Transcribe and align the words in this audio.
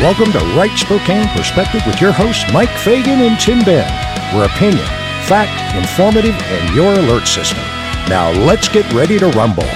Welcome 0.00 0.32
to 0.32 0.40
Right 0.56 0.76
Spokane 0.76 1.28
Perspective 1.28 1.80
with 1.86 2.00
your 2.00 2.10
hosts, 2.10 2.44
Mike 2.52 2.68
Fagan 2.68 3.20
and 3.20 3.38
Tim 3.38 3.60
Ben. 3.60 3.88
Where 4.34 4.46
opinion, 4.46 4.84
fact, 5.26 5.74
informative, 5.76 6.34
and 6.34 6.74
your 6.74 6.92
alert 6.94 7.28
system. 7.28 7.62
Now 8.08 8.32
let's 8.32 8.68
get 8.68 8.92
ready 8.92 9.18
to 9.20 9.28
rumble. 9.28 9.68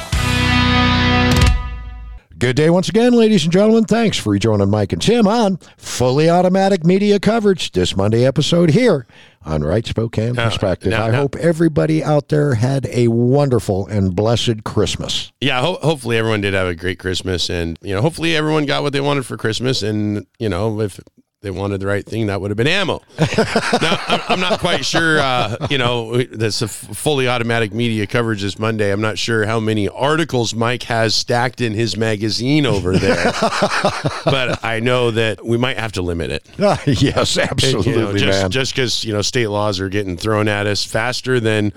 Good 2.38 2.54
day 2.54 2.70
once 2.70 2.88
again, 2.88 3.14
ladies 3.14 3.42
and 3.42 3.52
gentlemen. 3.52 3.84
Thanks 3.84 4.16
for 4.16 4.38
joining 4.38 4.70
Mike 4.70 4.92
and 4.92 5.02
Tim 5.02 5.26
on 5.26 5.56
Fully 5.76 6.30
Automatic 6.30 6.84
Media 6.84 7.18
Coverage 7.18 7.72
this 7.72 7.96
Monday 7.96 8.24
episode 8.24 8.70
here 8.70 9.06
on 9.44 9.62
Right 9.64 9.84
Spokane 9.84 10.34
Now- 10.34 10.44
Perspective. 10.48 10.90
now- 10.90 11.04
I 11.06 11.10
hope 11.10 11.34
everybody 11.36 12.04
out 12.04 12.28
there 12.28 12.54
had 12.54 12.86
a 12.92 13.08
wonderful 13.08 13.88
and 13.88 14.14
blessed 14.14 14.62
Christmas. 14.62 15.32
Yeah, 15.40 15.60
ho- 15.62 15.78
hopefully 15.82 16.16
everyone 16.16 16.40
did 16.42 16.54
have 16.54 16.68
a 16.68 16.76
great 16.76 17.00
Christmas, 17.00 17.50
and 17.50 17.76
you 17.82 17.92
know, 17.94 18.02
hopefully 18.02 18.36
everyone 18.36 18.66
got 18.66 18.84
what 18.84 18.92
they 18.92 19.00
wanted 19.00 19.26
for 19.26 19.36
Christmas, 19.36 19.82
and 19.82 20.24
you 20.38 20.48
know, 20.48 20.80
if 20.80 21.00
they 21.40 21.52
wanted 21.52 21.78
the 21.80 21.86
right 21.86 22.04
thing, 22.04 22.26
that 22.26 22.40
would 22.40 22.50
have 22.50 22.56
been 22.56 22.66
ammo. 22.66 23.00
now, 23.20 24.24
I'm, 24.28 24.40
not 24.40 24.58
quite 24.58 24.84
sure. 24.84 25.20
Uh, 25.20 25.68
you 25.70 25.78
know, 25.78 26.20
that's 26.24 26.62
a 26.62 26.64
f- 26.64 26.70
fully 26.70 27.28
automatic 27.28 27.72
media 27.72 28.08
coverage 28.08 28.42
this 28.42 28.58
Monday. 28.58 28.90
I'm 28.90 29.00
not 29.00 29.18
sure 29.18 29.46
how 29.46 29.60
many 29.60 29.88
articles 29.88 30.52
Mike 30.52 30.82
has 30.84 31.14
stacked 31.14 31.60
in 31.60 31.74
his 31.74 31.96
magazine 31.96 32.66
over 32.66 32.96
there, 32.96 33.24
but 34.24 34.64
I 34.64 34.80
know 34.82 35.12
that 35.12 35.44
we 35.44 35.56
might 35.56 35.78
have 35.78 35.92
to 35.92 36.02
limit 36.02 36.32
it. 36.32 36.48
yes, 37.02 37.38
absolutely, 37.38 37.92
you 37.92 37.98
know, 37.98 38.16
just 38.16 38.42
man. 38.42 38.50
just 38.50 38.74
because 38.74 39.04
you 39.04 39.12
know 39.12 39.22
state 39.22 39.48
laws 39.48 39.78
are 39.78 39.88
getting 39.88 40.16
thrown 40.16 40.48
at 40.48 40.66
us 40.66 40.82
faster 40.82 41.38
than 41.38 41.72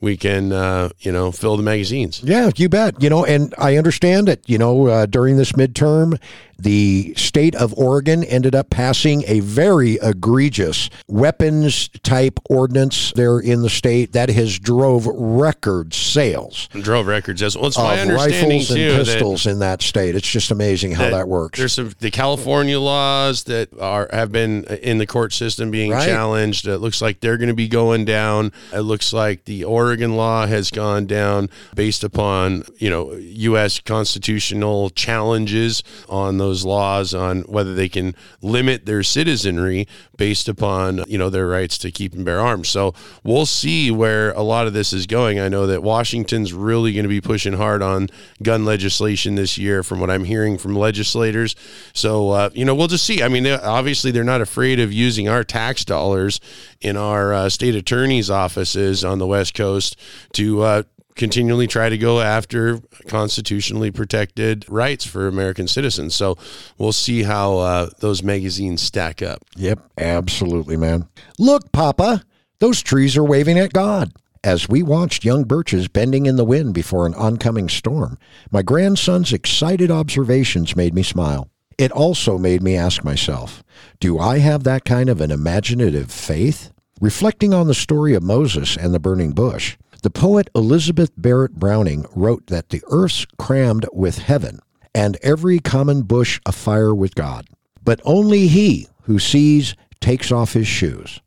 we 0.00 0.16
can, 0.16 0.52
uh, 0.52 0.88
you 1.00 1.12
know, 1.12 1.30
fill 1.30 1.56
the 1.56 1.62
magazines. 1.62 2.22
Yeah, 2.24 2.50
you 2.56 2.68
bet. 2.68 3.02
You 3.02 3.10
know, 3.10 3.24
and 3.24 3.54
I 3.58 3.76
understand 3.76 4.28
that, 4.28 4.48
you 4.48 4.56
know, 4.56 4.86
uh, 4.86 5.06
during 5.06 5.36
this 5.36 5.52
midterm, 5.52 6.18
the 6.62 7.14
state 7.16 7.54
of 7.54 7.72
Oregon 7.78 8.24
ended 8.24 8.54
up 8.54 8.70
passing 8.70 9.24
a 9.26 9.40
very 9.40 9.98
egregious 10.02 10.90
weapons 11.08 11.88
type 12.02 12.38
ordinance 12.48 13.12
there 13.14 13.38
in 13.38 13.62
the 13.62 13.70
state 13.70 14.12
that 14.12 14.28
has 14.30 14.58
drove 14.58 15.06
record 15.06 15.94
sales 15.94 16.68
drove 16.80 17.06
records 17.06 17.42
as 17.42 17.56
well. 17.56 17.66
It's 17.66 17.78
my 17.78 17.98
understanding 18.00 18.48
rifles 18.50 18.70
and 18.70 18.78
too 18.78 18.92
that, 18.92 19.04
pistols 19.04 19.46
in 19.46 19.58
that 19.60 19.82
state. 19.82 20.14
It's 20.14 20.28
just 20.30 20.50
amazing 20.50 20.92
how 20.92 21.10
that, 21.10 21.28
works. 21.28 21.58
There's 21.58 21.72
some 21.72 21.92
the 22.00 22.10
California 22.10 22.78
laws 22.78 23.44
that 23.44 23.68
are 23.78 24.08
have 24.12 24.32
been 24.32 24.64
in 24.64 24.98
the 24.98 25.06
court 25.06 25.32
system 25.32 25.70
being 25.70 25.90
Right. 25.90 26.06
challenged. 26.06 26.66
It 26.66 26.78
looks 26.78 27.00
like 27.02 27.20
they're 27.20 27.36
going 27.38 27.48
to 27.48 27.54
be 27.54 27.68
going 27.68 28.04
down. 28.04 28.52
It 28.72 28.80
looks 28.80 29.12
like 29.12 29.44
the 29.44 29.64
Oregon 29.64 30.16
law 30.16 30.46
has 30.46 30.70
gone 30.70 31.06
down 31.06 31.48
based 31.74 32.04
upon 32.04 32.64
you 32.78 32.90
know 32.90 33.12
U.S. 33.14 33.80
constitutional 33.80 34.90
challenges 34.90 35.82
on 36.08 36.38
those 36.38 36.49
laws 36.64 37.14
on 37.14 37.42
whether 37.42 37.74
they 37.74 37.88
can 37.88 38.14
limit 38.42 38.86
their 38.86 39.02
citizenry 39.02 39.86
based 40.16 40.48
upon 40.48 41.04
you 41.08 41.16
know 41.16 41.30
their 41.30 41.46
rights 41.46 41.78
to 41.78 41.90
keep 41.90 42.12
and 42.14 42.24
bear 42.24 42.40
arms. 42.40 42.68
So 42.68 42.94
we'll 43.24 43.46
see 43.46 43.90
where 43.90 44.32
a 44.32 44.42
lot 44.42 44.66
of 44.66 44.72
this 44.72 44.92
is 44.92 45.06
going. 45.06 45.38
I 45.40 45.48
know 45.48 45.66
that 45.66 45.82
Washington's 45.82 46.52
really 46.52 46.92
going 46.92 47.04
to 47.04 47.08
be 47.08 47.20
pushing 47.20 47.54
hard 47.54 47.82
on 47.82 48.08
gun 48.42 48.64
legislation 48.64 49.34
this 49.34 49.56
year, 49.56 49.82
from 49.82 50.00
what 50.00 50.10
I'm 50.10 50.24
hearing 50.24 50.58
from 50.58 50.74
legislators. 50.76 51.56
So 51.92 52.30
uh, 52.30 52.50
you 52.52 52.64
know 52.64 52.74
we'll 52.74 52.88
just 52.88 53.04
see. 53.06 53.22
I 53.22 53.28
mean, 53.28 53.44
they- 53.44 53.58
obviously 53.58 54.10
they're 54.10 54.24
not 54.24 54.40
afraid 54.40 54.80
of 54.80 54.92
using 54.92 55.28
our 55.28 55.44
tax 55.44 55.84
dollars 55.84 56.40
in 56.80 56.96
our 56.96 57.32
uh, 57.32 57.48
state 57.48 57.74
attorney's 57.74 58.30
offices 58.30 59.04
on 59.04 59.18
the 59.18 59.26
West 59.26 59.54
Coast 59.54 59.96
to. 60.32 60.62
Uh, 60.62 60.82
continually 61.16 61.66
try 61.66 61.88
to 61.88 61.98
go 61.98 62.20
after 62.20 62.80
constitutionally 63.06 63.90
protected 63.90 64.64
rights 64.68 65.04
for 65.04 65.28
American 65.28 65.68
citizens. 65.68 66.14
So 66.14 66.36
we'll 66.78 66.92
see 66.92 67.22
how 67.22 67.58
uh, 67.58 67.90
those 68.00 68.22
magazines 68.22 68.82
stack 68.82 69.22
up. 69.22 69.42
Yep, 69.56 69.80
absolutely, 69.98 70.76
man. 70.76 71.08
Look, 71.38 71.72
Papa, 71.72 72.22
those 72.58 72.82
trees 72.82 73.16
are 73.16 73.24
waving 73.24 73.58
at 73.58 73.72
God. 73.72 74.12
As 74.42 74.68
we 74.70 74.82
watched 74.82 75.24
young 75.24 75.44
birches 75.44 75.86
bending 75.88 76.24
in 76.24 76.36
the 76.36 76.46
wind 76.46 76.72
before 76.72 77.04
an 77.04 77.14
oncoming 77.14 77.68
storm, 77.68 78.16
my 78.50 78.62
grandson's 78.62 79.34
excited 79.34 79.90
observations 79.90 80.74
made 80.74 80.94
me 80.94 81.02
smile. 81.02 81.50
It 81.76 81.92
also 81.92 82.38
made 82.38 82.62
me 82.62 82.76
ask 82.76 83.04
myself, 83.04 83.62
do 84.00 84.18
I 84.18 84.38
have 84.38 84.64
that 84.64 84.84
kind 84.86 85.10
of 85.10 85.20
an 85.20 85.30
imaginative 85.30 86.10
faith? 86.10 86.72
Reflecting 87.00 87.54
on 87.54 87.66
the 87.66 87.74
story 87.74 88.14
of 88.14 88.22
Moses 88.22 88.76
and 88.76 88.92
the 88.92 89.00
burning 89.00 89.32
bush, 89.32 89.78
the 90.00 90.10
poet 90.10 90.48
Elizabeth 90.54 91.10
Barrett 91.16 91.54
Browning 91.54 92.06
wrote 92.14 92.46
that 92.46 92.70
the 92.70 92.82
earth's 92.88 93.26
crammed 93.38 93.86
with 93.92 94.18
heaven, 94.18 94.60
and 94.94 95.18
every 95.22 95.58
common 95.58 96.02
bush 96.02 96.40
afire 96.46 96.94
with 96.94 97.14
God. 97.14 97.46
But 97.82 98.00
only 98.04 98.48
he 98.48 98.88
who 99.02 99.18
sees 99.18 99.74
takes 100.00 100.32
off 100.32 100.52
his 100.52 100.66
shoes. 100.66 101.20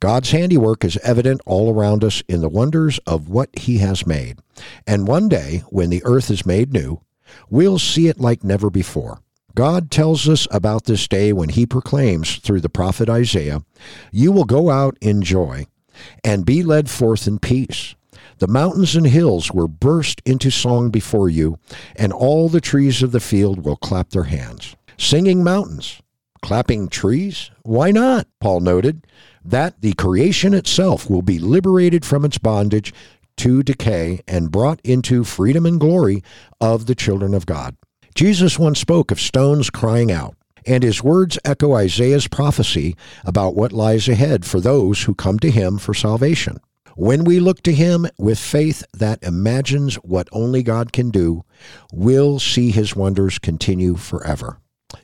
God's 0.00 0.30
handiwork 0.30 0.84
is 0.84 0.98
evident 0.98 1.40
all 1.46 1.72
around 1.72 2.04
us 2.04 2.22
in 2.28 2.40
the 2.40 2.48
wonders 2.48 2.98
of 3.06 3.28
what 3.28 3.50
he 3.58 3.78
has 3.78 4.06
made. 4.06 4.38
And 4.86 5.06
one 5.06 5.28
day, 5.28 5.62
when 5.68 5.90
the 5.90 6.02
earth 6.04 6.30
is 6.30 6.46
made 6.46 6.72
new, 6.72 7.00
we'll 7.48 7.78
see 7.78 8.08
it 8.08 8.20
like 8.20 8.42
never 8.42 8.70
before. 8.70 9.20
God 9.54 9.90
tells 9.90 10.28
us 10.28 10.46
about 10.50 10.84
this 10.84 11.08
day 11.08 11.32
when 11.32 11.50
he 11.50 11.66
proclaims 11.66 12.36
through 12.36 12.60
the 12.60 12.68
prophet 12.68 13.08
Isaiah, 13.08 13.62
You 14.12 14.32
will 14.32 14.44
go 14.44 14.70
out 14.70 14.96
in 15.00 15.22
joy 15.22 15.66
and 16.24 16.46
be 16.46 16.62
led 16.62 16.88
forth 16.88 17.26
in 17.26 17.38
peace. 17.38 17.94
The 18.40 18.48
mountains 18.48 18.96
and 18.96 19.06
hills 19.06 19.52
will 19.52 19.68
burst 19.68 20.22
into 20.24 20.50
song 20.50 20.88
before 20.88 21.28
you, 21.28 21.58
and 21.94 22.10
all 22.10 22.48
the 22.48 22.62
trees 22.62 23.02
of 23.02 23.12
the 23.12 23.20
field 23.20 23.66
will 23.66 23.76
clap 23.76 24.10
their 24.10 24.24
hands. 24.24 24.76
Singing 24.96 25.44
mountains, 25.44 26.00
clapping 26.40 26.88
trees? 26.88 27.50
Why 27.64 27.90
not? 27.90 28.26
Paul 28.40 28.60
noted 28.60 29.06
that 29.44 29.82
the 29.82 29.92
creation 29.92 30.54
itself 30.54 31.10
will 31.10 31.20
be 31.20 31.38
liberated 31.38 32.06
from 32.06 32.24
its 32.24 32.38
bondage 32.38 32.94
to 33.36 33.62
decay 33.62 34.20
and 34.26 34.50
brought 34.50 34.80
into 34.84 35.22
freedom 35.22 35.66
and 35.66 35.78
glory 35.78 36.22
of 36.62 36.86
the 36.86 36.94
children 36.94 37.34
of 37.34 37.44
God. 37.44 37.76
Jesus 38.14 38.58
once 38.58 38.80
spoke 38.80 39.10
of 39.10 39.20
stones 39.20 39.68
crying 39.68 40.10
out, 40.10 40.34
and 40.64 40.82
his 40.82 41.04
words 41.04 41.38
echo 41.44 41.74
Isaiah's 41.74 42.26
prophecy 42.26 42.96
about 43.22 43.54
what 43.54 43.70
lies 43.70 44.08
ahead 44.08 44.46
for 44.46 44.60
those 44.60 45.02
who 45.02 45.14
come 45.14 45.38
to 45.40 45.50
him 45.50 45.76
for 45.76 45.92
salvation. 45.92 46.58
When 47.00 47.24
we 47.24 47.40
look 47.40 47.62
to 47.62 47.72
him 47.72 48.06
with 48.18 48.38
faith 48.38 48.84
that 48.92 49.22
imagines 49.22 49.94
what 50.02 50.28
only 50.32 50.62
God 50.62 50.92
can 50.92 51.08
do, 51.08 51.46
we'll 51.94 52.38
see 52.38 52.70
his 52.70 52.94
wonders 52.94 53.38
continue 53.38 53.94
forever. 53.94 54.58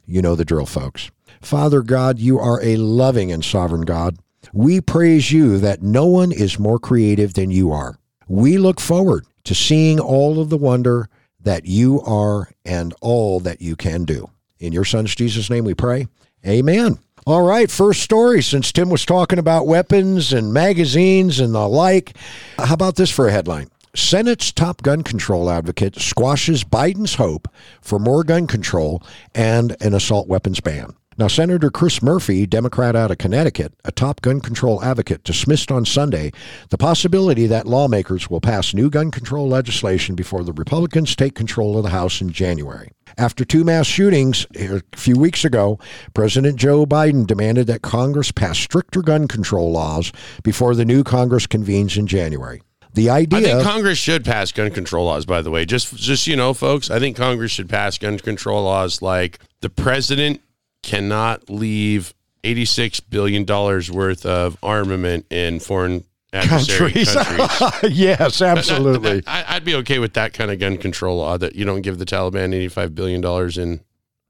You 0.04 0.20
know 0.20 0.34
the 0.34 0.44
drill, 0.44 0.66
folks. 0.66 1.10
Father 1.40 1.80
God, 1.80 2.18
you 2.18 2.38
are 2.38 2.62
a 2.62 2.76
loving 2.76 3.32
and 3.32 3.42
sovereign 3.42 3.86
God. 3.86 4.18
We 4.52 4.82
praise 4.82 5.32
you 5.32 5.56
that 5.60 5.82
no 5.82 6.04
one 6.04 6.32
is 6.32 6.58
more 6.58 6.78
creative 6.78 7.32
than 7.32 7.50
you 7.50 7.72
are. 7.72 7.98
We 8.28 8.58
look 8.58 8.78
forward 8.78 9.24
to 9.44 9.54
seeing 9.54 9.98
all 9.98 10.38
of 10.38 10.50
the 10.50 10.58
wonder 10.58 11.08
that 11.40 11.64
you 11.64 12.02
are 12.02 12.50
and 12.66 12.92
all 13.00 13.40
that 13.40 13.62
you 13.62 13.74
can 13.74 14.04
do. 14.04 14.28
In 14.58 14.74
your 14.74 14.84
son's 14.84 15.14
Jesus' 15.14 15.48
name 15.48 15.64
we 15.64 15.72
pray. 15.72 16.08
Amen. 16.46 16.98
All 17.28 17.42
right, 17.42 17.68
first 17.68 18.02
story 18.02 18.40
since 18.40 18.70
Tim 18.70 18.88
was 18.88 19.04
talking 19.04 19.40
about 19.40 19.66
weapons 19.66 20.32
and 20.32 20.54
magazines 20.54 21.40
and 21.40 21.52
the 21.52 21.66
like. 21.66 22.16
How 22.56 22.74
about 22.74 22.94
this 22.94 23.10
for 23.10 23.26
a 23.26 23.32
headline? 23.32 23.66
Senate's 23.96 24.52
top 24.52 24.80
gun 24.82 25.02
control 25.02 25.50
advocate 25.50 25.96
squashes 25.96 26.62
Biden's 26.62 27.16
hope 27.16 27.48
for 27.80 27.98
more 27.98 28.22
gun 28.22 28.46
control 28.46 29.02
and 29.34 29.76
an 29.80 29.92
assault 29.92 30.28
weapons 30.28 30.60
ban. 30.60 30.94
Now, 31.18 31.28
Senator 31.28 31.70
Chris 31.70 32.02
Murphy, 32.02 32.46
Democrat 32.46 32.94
out 32.94 33.10
of 33.10 33.16
Connecticut, 33.16 33.72
a 33.86 33.92
top 33.92 34.20
gun 34.20 34.38
control 34.38 34.84
advocate, 34.84 35.24
dismissed 35.24 35.72
on 35.72 35.86
Sunday 35.86 36.30
the 36.68 36.76
possibility 36.76 37.46
that 37.46 37.66
lawmakers 37.66 38.28
will 38.28 38.42
pass 38.42 38.74
new 38.74 38.90
gun 38.90 39.10
control 39.10 39.48
legislation 39.48 40.14
before 40.14 40.44
the 40.44 40.52
Republicans 40.52 41.16
take 41.16 41.34
control 41.34 41.78
of 41.78 41.84
the 41.84 41.88
House 41.88 42.20
in 42.20 42.30
January. 42.30 42.90
After 43.16 43.46
two 43.46 43.64
mass 43.64 43.86
shootings 43.86 44.46
a 44.56 44.82
few 44.94 45.18
weeks 45.18 45.42
ago, 45.42 45.78
President 46.12 46.58
Joe 46.58 46.84
Biden 46.84 47.26
demanded 47.26 47.66
that 47.68 47.80
Congress 47.80 48.30
pass 48.30 48.58
stricter 48.58 49.00
gun 49.00 49.26
control 49.26 49.72
laws 49.72 50.12
before 50.42 50.74
the 50.74 50.84
new 50.84 51.02
Congress 51.02 51.46
convenes 51.46 51.96
in 51.96 52.06
January. 52.06 52.60
The 52.92 53.08
idea 53.08 53.38
I 53.38 53.42
think 53.42 53.62
Congress 53.62 53.98
should 53.98 54.24
pass 54.24 54.52
gun 54.52 54.70
control 54.70 55.06
laws. 55.06 55.24
By 55.24 55.40
the 55.42 55.50
way, 55.50 55.64
just 55.64 55.94
just 55.96 56.26
you 56.26 56.34
know, 56.34 56.54
folks, 56.54 56.90
I 56.90 56.98
think 56.98 57.16
Congress 57.16 57.52
should 57.52 57.68
pass 57.68 57.96
gun 57.98 58.18
control 58.18 58.64
laws 58.64 59.02
like 59.02 59.38
the 59.60 59.68
president 59.68 60.40
cannot 60.86 61.50
leave 61.50 62.14
eighty-six 62.44 63.00
billion 63.00 63.44
dollars 63.44 63.90
worth 63.90 64.24
of 64.24 64.56
armament 64.62 65.26
in 65.30 65.58
foreign 65.58 66.04
countries. 66.32 67.12
countries. 67.12 67.74
yes, 67.98 68.40
absolutely. 68.40 69.22
I, 69.26 69.56
I'd 69.56 69.64
be 69.64 69.74
okay 69.76 69.98
with 69.98 70.14
that 70.14 70.32
kind 70.32 70.50
of 70.50 70.60
gun 70.60 70.78
control 70.78 71.18
law 71.18 71.36
that 71.38 71.56
you 71.56 71.64
don't 71.64 71.82
give 71.82 71.98
the 71.98 72.06
Taliban 72.06 72.54
eighty-five 72.54 72.94
billion 72.94 73.20
dollars 73.20 73.58
in 73.58 73.80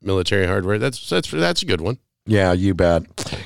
military 0.00 0.46
hardware. 0.46 0.78
That's 0.78 1.08
that's 1.08 1.30
that's 1.30 1.62
a 1.62 1.66
good 1.66 1.82
one. 1.82 1.98
Yeah, 2.24 2.54
you 2.54 2.74
bet. 2.74 3.04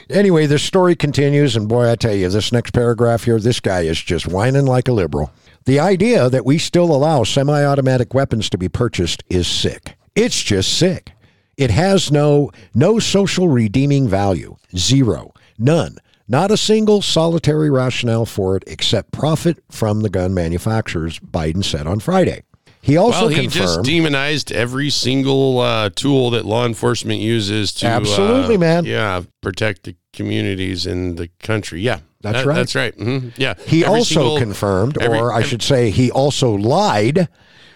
Anyway, 0.09 0.47
this 0.47 0.63
story 0.63 0.95
continues, 0.97 1.55
and 1.55 1.69
boy, 1.69 1.91
I 1.91 1.97
tell 1.97 2.15
you, 2.15 2.31
this 2.31 2.51
next 2.51 2.71
paragraph 2.71 3.25
here, 3.25 3.39
this 3.39 3.61
guy 3.61 3.81
is 3.81 4.01
just 4.01 4.27
whining 4.27 4.65
like 4.65 4.89
a 4.89 4.93
liberal. 4.93 5.33
The 5.67 5.81
idea 5.81 6.31
that 6.31 6.47
we 6.47 6.57
still 6.57 6.95
allow 6.95 7.25
semi 7.25 7.63
automatic 7.63 8.15
weapons 8.15 8.49
to 8.51 8.59
be 8.59 8.69
purchased 8.69 9.23
is 9.29 9.47
sick. 9.49 9.97
It's 10.15 10.43
just 10.43 10.79
sick. 10.79 11.13
It 11.61 11.71
has 11.71 12.11
no 12.11 12.51
no 12.75 12.99
social 12.99 13.49
redeeming 13.49 14.09
value. 14.09 14.57
Zero. 14.77 15.33
None. 15.59 15.99
Not 16.27 16.51
a 16.51 16.57
single 16.57 17.03
solitary 17.03 17.71
rationale 17.71 18.25
for 18.25 18.57
it 18.57 18.65
except 18.67 19.13
profit 19.13 19.63
from 19.71 20.01
the 20.01 20.09
gun 20.09 20.33
manufacturers, 20.33 21.19
Biden 21.19 21.63
said 21.63 21.87
on 21.87 22.01
Friday. 22.01 22.45
He 22.81 22.97
also 22.97 23.29
confirmed. 23.29 23.35
well, 23.35 23.43
he 23.43 23.47
just 23.49 23.83
demonized 23.83 24.53
every 24.53 24.89
single 24.89 25.59
uh, 25.59 25.91
tool 25.95 26.31
that 26.31 26.47
law 26.47 26.65
enforcement 26.65 27.21
uses 27.21 27.75
to 27.75 27.87
Absolutely, 27.87 28.55
uh, 28.55 28.59
man. 28.59 28.85
Yeah, 28.87 29.23
protect 29.43 29.83
the 29.83 29.97
communities 30.15 30.87
in 30.87 31.17
the 31.17 31.29
country. 31.43 31.83
Yeah, 31.83 31.99
That's 32.23 32.39
that- 32.39 32.47
right. 32.47 32.55
That's 32.55 32.75
right. 32.75 32.95
hmm 32.95 33.29
Yeah. 33.37 33.53
He 33.67 33.85
Every 33.85 33.99
also 33.99 34.15
single- 34.15 34.39
confirmed, 34.39 34.97
every- 35.03 35.19
or 35.19 35.31
I 35.31 35.39
every- 35.41 35.49
should 35.51 35.63
say, 35.63 35.91
he 35.91 36.11
also 36.11 36.53
lied 36.53 37.29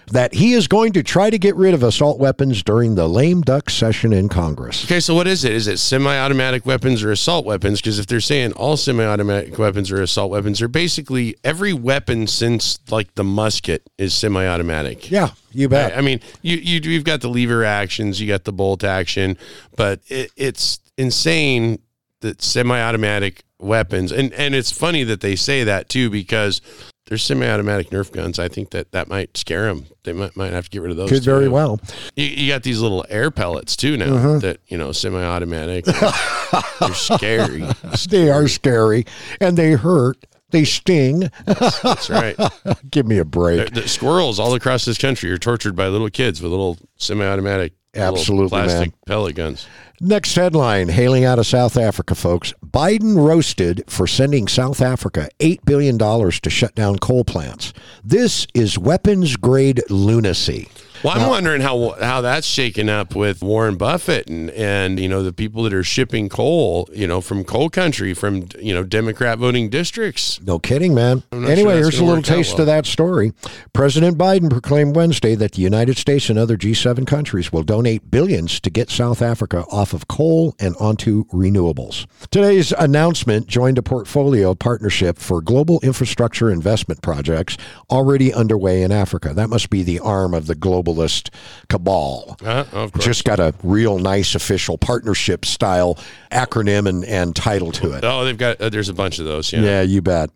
that 0.08 0.34
he 0.34 0.52
is 0.52 0.68
going 0.68 0.92
to 0.92 1.02
try 1.02 1.30
to 1.30 1.38
get 1.38 1.56
rid 1.56 1.74
of 1.74 1.82
assault 1.82 2.18
weapons 2.18 2.62
during 2.62 2.94
the 2.94 3.08
lame 3.08 3.42
duck 3.42 3.70
session 3.70 4.12
in 4.12 4.28
Congress. 4.28 4.84
Okay, 4.84 5.00
so 5.00 5.14
what 5.14 5.26
is 5.26 5.44
it? 5.44 5.52
Is 5.52 5.66
it 5.66 5.78
semi-automatic 5.78 6.66
weapons 6.66 7.02
or 7.02 7.10
assault 7.10 7.44
weapons? 7.44 7.80
Because 7.80 7.98
if 7.98 8.06
they're 8.06 8.20
saying 8.20 8.52
all 8.52 8.76
semi-automatic 8.76 9.58
weapons 9.58 9.90
are 9.90 10.02
assault 10.02 10.30
weapons, 10.30 10.58
they're 10.58 10.68
basically 10.68 11.36
every 11.42 11.72
weapon 11.72 12.26
since 12.26 12.78
like 12.90 13.14
the 13.14 13.24
musket 13.24 13.88
is 13.98 14.14
semi-automatic. 14.14 15.10
Yeah, 15.10 15.30
you 15.52 15.68
bet. 15.68 15.94
I, 15.94 15.98
I 15.98 16.00
mean, 16.00 16.20
you 16.42 16.56
you 16.56 16.80
you've 16.90 17.04
got 17.04 17.20
the 17.20 17.28
lever 17.28 17.64
actions, 17.64 18.20
you 18.20 18.28
got 18.28 18.44
the 18.44 18.52
bolt 18.52 18.84
action, 18.84 19.36
but 19.76 20.00
it, 20.08 20.30
it's 20.36 20.80
insane 20.96 21.80
that 22.20 22.42
semi-automatic 22.42 23.44
weapons, 23.58 24.12
and 24.12 24.32
and 24.34 24.54
it's 24.54 24.70
funny 24.70 25.04
that 25.04 25.20
they 25.20 25.36
say 25.36 25.64
that 25.64 25.88
too 25.88 26.10
because 26.10 26.60
there's 27.06 27.22
semi-automatic 27.22 27.90
Nerf 27.90 28.10
guns. 28.12 28.38
I 28.38 28.48
think 28.48 28.70
that 28.70 28.92
that 28.92 29.08
might 29.08 29.36
scare 29.36 29.66
them. 29.66 29.86
They 30.04 30.12
might 30.12 30.36
might 30.36 30.52
have 30.52 30.64
to 30.64 30.70
get 30.70 30.82
rid 30.82 30.90
of 30.90 30.96
those. 30.96 31.10
Could 31.10 31.22
very 31.22 31.48
well. 31.48 31.80
You, 32.16 32.24
you 32.26 32.52
got 32.52 32.62
these 32.62 32.80
little 32.80 33.04
air 33.10 33.30
pellets 33.30 33.76
too 33.76 33.96
now 33.96 34.06
Mm-hmm. 34.06 34.38
that 34.40 34.58
you 34.68 34.78
know 34.78 34.92
semi-automatic. 34.92 35.84
They're 36.80 36.94
scary. 36.94 37.64
They 38.08 38.30
are 38.30 38.48
scary 38.48 39.04
and 39.40 39.56
they 39.56 39.72
hurt. 39.72 40.24
They 40.50 40.64
sting. 40.64 41.30
That's 41.46 42.08
right. 42.08 42.36
Give 42.90 43.06
me 43.06 43.18
a 43.18 43.24
break. 43.24 43.72
The, 43.74 43.80
the 43.82 43.88
squirrels 43.88 44.38
all 44.38 44.54
across 44.54 44.84
this 44.84 44.98
country 44.98 45.30
are 45.32 45.38
tortured 45.38 45.74
by 45.74 45.88
little 45.88 46.10
kids 46.10 46.40
with 46.40 46.50
little 46.52 46.78
semi-automatic, 46.96 47.72
Absolutely, 47.94 48.50
plastic 48.50 48.90
man. 48.90 48.98
pellet 49.06 49.34
guns. 49.34 49.66
Next 50.06 50.34
headline 50.34 50.90
hailing 50.90 51.24
out 51.24 51.38
of 51.38 51.46
South 51.46 51.78
Africa, 51.78 52.14
folks. 52.14 52.52
Biden 52.62 53.16
roasted 53.16 53.84
for 53.86 54.06
sending 54.06 54.46
South 54.48 54.82
Africa 54.82 55.30
$8 55.38 55.64
billion 55.64 55.96
to 55.96 56.50
shut 56.50 56.74
down 56.74 56.98
coal 56.98 57.24
plants. 57.24 57.72
This 58.04 58.46
is 58.52 58.78
weapons 58.78 59.36
grade 59.36 59.80
lunacy. 59.88 60.68
Well, 61.04 61.20
I'm 61.20 61.28
wondering 61.28 61.60
how 61.60 61.96
how 62.00 62.22
that's 62.22 62.46
shaken 62.46 62.88
up 62.88 63.14
with 63.14 63.42
Warren 63.42 63.76
Buffett 63.76 64.30
and 64.30 64.50
and 64.52 64.98
you 64.98 65.06
know 65.06 65.22
the 65.22 65.34
people 65.34 65.62
that 65.64 65.74
are 65.74 65.84
shipping 65.84 66.30
coal, 66.30 66.88
you 66.94 67.06
know, 67.06 67.20
from 67.20 67.44
coal 67.44 67.68
country, 67.68 68.14
from 68.14 68.48
you 68.58 68.72
know 68.72 68.84
Democrat 68.84 69.38
voting 69.38 69.68
districts. 69.68 70.40
No 70.40 70.58
kidding, 70.58 70.94
man. 70.94 71.22
not 71.30 71.42
sure 71.42 71.50
Anyway, 71.50 71.74
here's 71.76 71.98
a 71.98 72.04
little 72.04 72.22
taste 72.22 72.54
well. 72.54 72.62
of 72.62 72.66
that 72.68 72.86
story. 72.86 73.34
President 73.74 74.16
Biden 74.16 74.48
proclaimed 74.48 74.96
Wednesday 74.96 75.34
that 75.34 75.52
the 75.52 75.60
United 75.60 75.98
States 75.98 76.30
and 76.30 76.38
other 76.38 76.56
G7 76.56 77.06
countries 77.06 77.52
will 77.52 77.64
donate 77.64 78.10
billions 78.10 78.58
to 78.60 78.70
get 78.70 78.88
South 78.88 79.20
Africa 79.20 79.66
off 79.70 79.92
of 79.94 80.08
coal 80.08 80.54
and 80.58 80.76
onto 80.76 81.24
renewables. 81.26 82.06
Today's 82.30 82.72
announcement 82.72 83.46
joined 83.46 83.78
a 83.78 83.82
portfolio 83.82 84.54
partnership 84.54 85.18
for 85.18 85.40
global 85.40 85.80
infrastructure 85.82 86.50
investment 86.50 87.02
projects 87.02 87.56
already 87.90 88.32
underway 88.32 88.82
in 88.82 88.92
Africa. 88.92 89.32
That 89.32 89.48
must 89.48 89.70
be 89.70 89.82
the 89.82 90.00
arm 90.00 90.34
of 90.34 90.46
the 90.46 90.54
globalist 90.54 91.30
cabal. 91.68 92.36
Uh, 92.44 92.64
of 92.72 92.92
course. 92.92 93.04
Just 93.04 93.24
got 93.24 93.40
a 93.40 93.54
real 93.62 93.98
nice 93.98 94.34
official 94.34 94.76
partnership 94.78 95.44
style 95.44 95.98
acronym 96.30 96.88
and, 96.88 97.04
and 97.04 97.34
title 97.34 97.72
to 97.72 97.92
it. 97.92 98.04
oh, 98.04 98.24
they've 98.24 98.36
got 98.36 98.60
uh, 98.60 98.68
there's 98.68 98.88
a 98.88 98.94
bunch 98.94 99.18
of 99.18 99.24
those. 99.24 99.52
Yeah. 99.52 99.60
Yeah, 99.60 99.82
you 99.82 100.02
bet. 100.02 100.30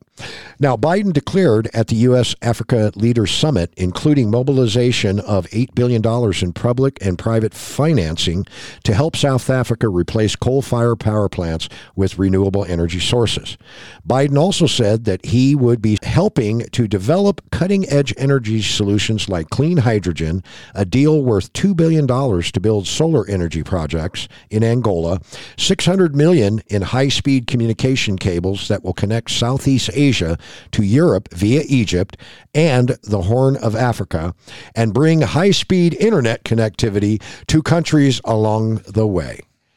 Now, 0.59 0.77
Biden 0.77 1.13
declared 1.13 1.69
at 1.73 1.89
the 1.89 1.97
U.S. 1.97 2.35
Africa 2.43 2.91
Leaders 2.97 3.31
Summit, 3.31 3.73
including 3.77 4.31
mobilization 4.31 5.21
of 5.21 5.47
$8 5.51 5.75
billion 5.75 6.03
in 6.43 6.53
public 6.53 6.99
and 7.01 7.17
private 7.19 7.55
financing 7.55 8.45
to 8.85 8.95
help 8.95 9.15
South 9.15 9.38
Africa 9.49 9.88
replace 9.88 10.37
coal 10.37 10.62
fired 10.62 11.00
power 11.00 11.29
plants 11.29 11.69
with 11.96 12.19
renewable 12.19 12.64
energy 12.64 13.00
sources. 13.00 13.56
Biden 14.06 14.38
also 14.38 14.67
said 14.67 15.05
that 15.05 15.25
he 15.25 15.55
would 15.55 15.81
be 15.81 15.99
helping 16.02 16.61
to 16.70 16.88
develop 16.88 17.43
cutting 17.50 17.88
edge 17.88 18.14
energy 18.17 18.62
solutions 18.62 19.29
like 19.29 19.50
clean 19.50 19.79
hydrogen, 19.79 20.43
a 20.75 20.85
deal 20.85 21.23
worth 21.23 21.52
$2 21.52 21.76
billion 21.76 22.06
to 22.06 22.61
build 22.61 22.87
solar 22.87 23.29
energy 23.29 23.62
projects 23.62 24.29
in 24.50 24.64
Angola, 24.64 25.20
600 25.56 26.14
million 26.14 26.61
in 26.69 26.82
high 26.82 27.08
speed 27.08 27.46
communication 27.46 28.17
cables 28.17 28.69
that 28.69 28.82
will 28.85 28.93
connect 28.93 29.31
Southeast 29.31 29.90
Asia 29.93 30.38
to 30.73 30.82
Europe 30.82 31.29
via 31.32 31.62
Egypt 31.69 32.17
and 32.55 32.96
the 33.02 33.23
Horn 33.23 33.56
of 33.56 33.75
Africa, 33.75 34.35
and 34.75 34.94
bring 34.94 35.20
high 35.20 35.50
speed 35.50 35.94
internet 35.94 36.44
connectivity 36.44 37.23
to 37.46 37.62
countries 37.62 38.20
along 38.25 38.76
the 38.87 39.06
way. 39.06 39.28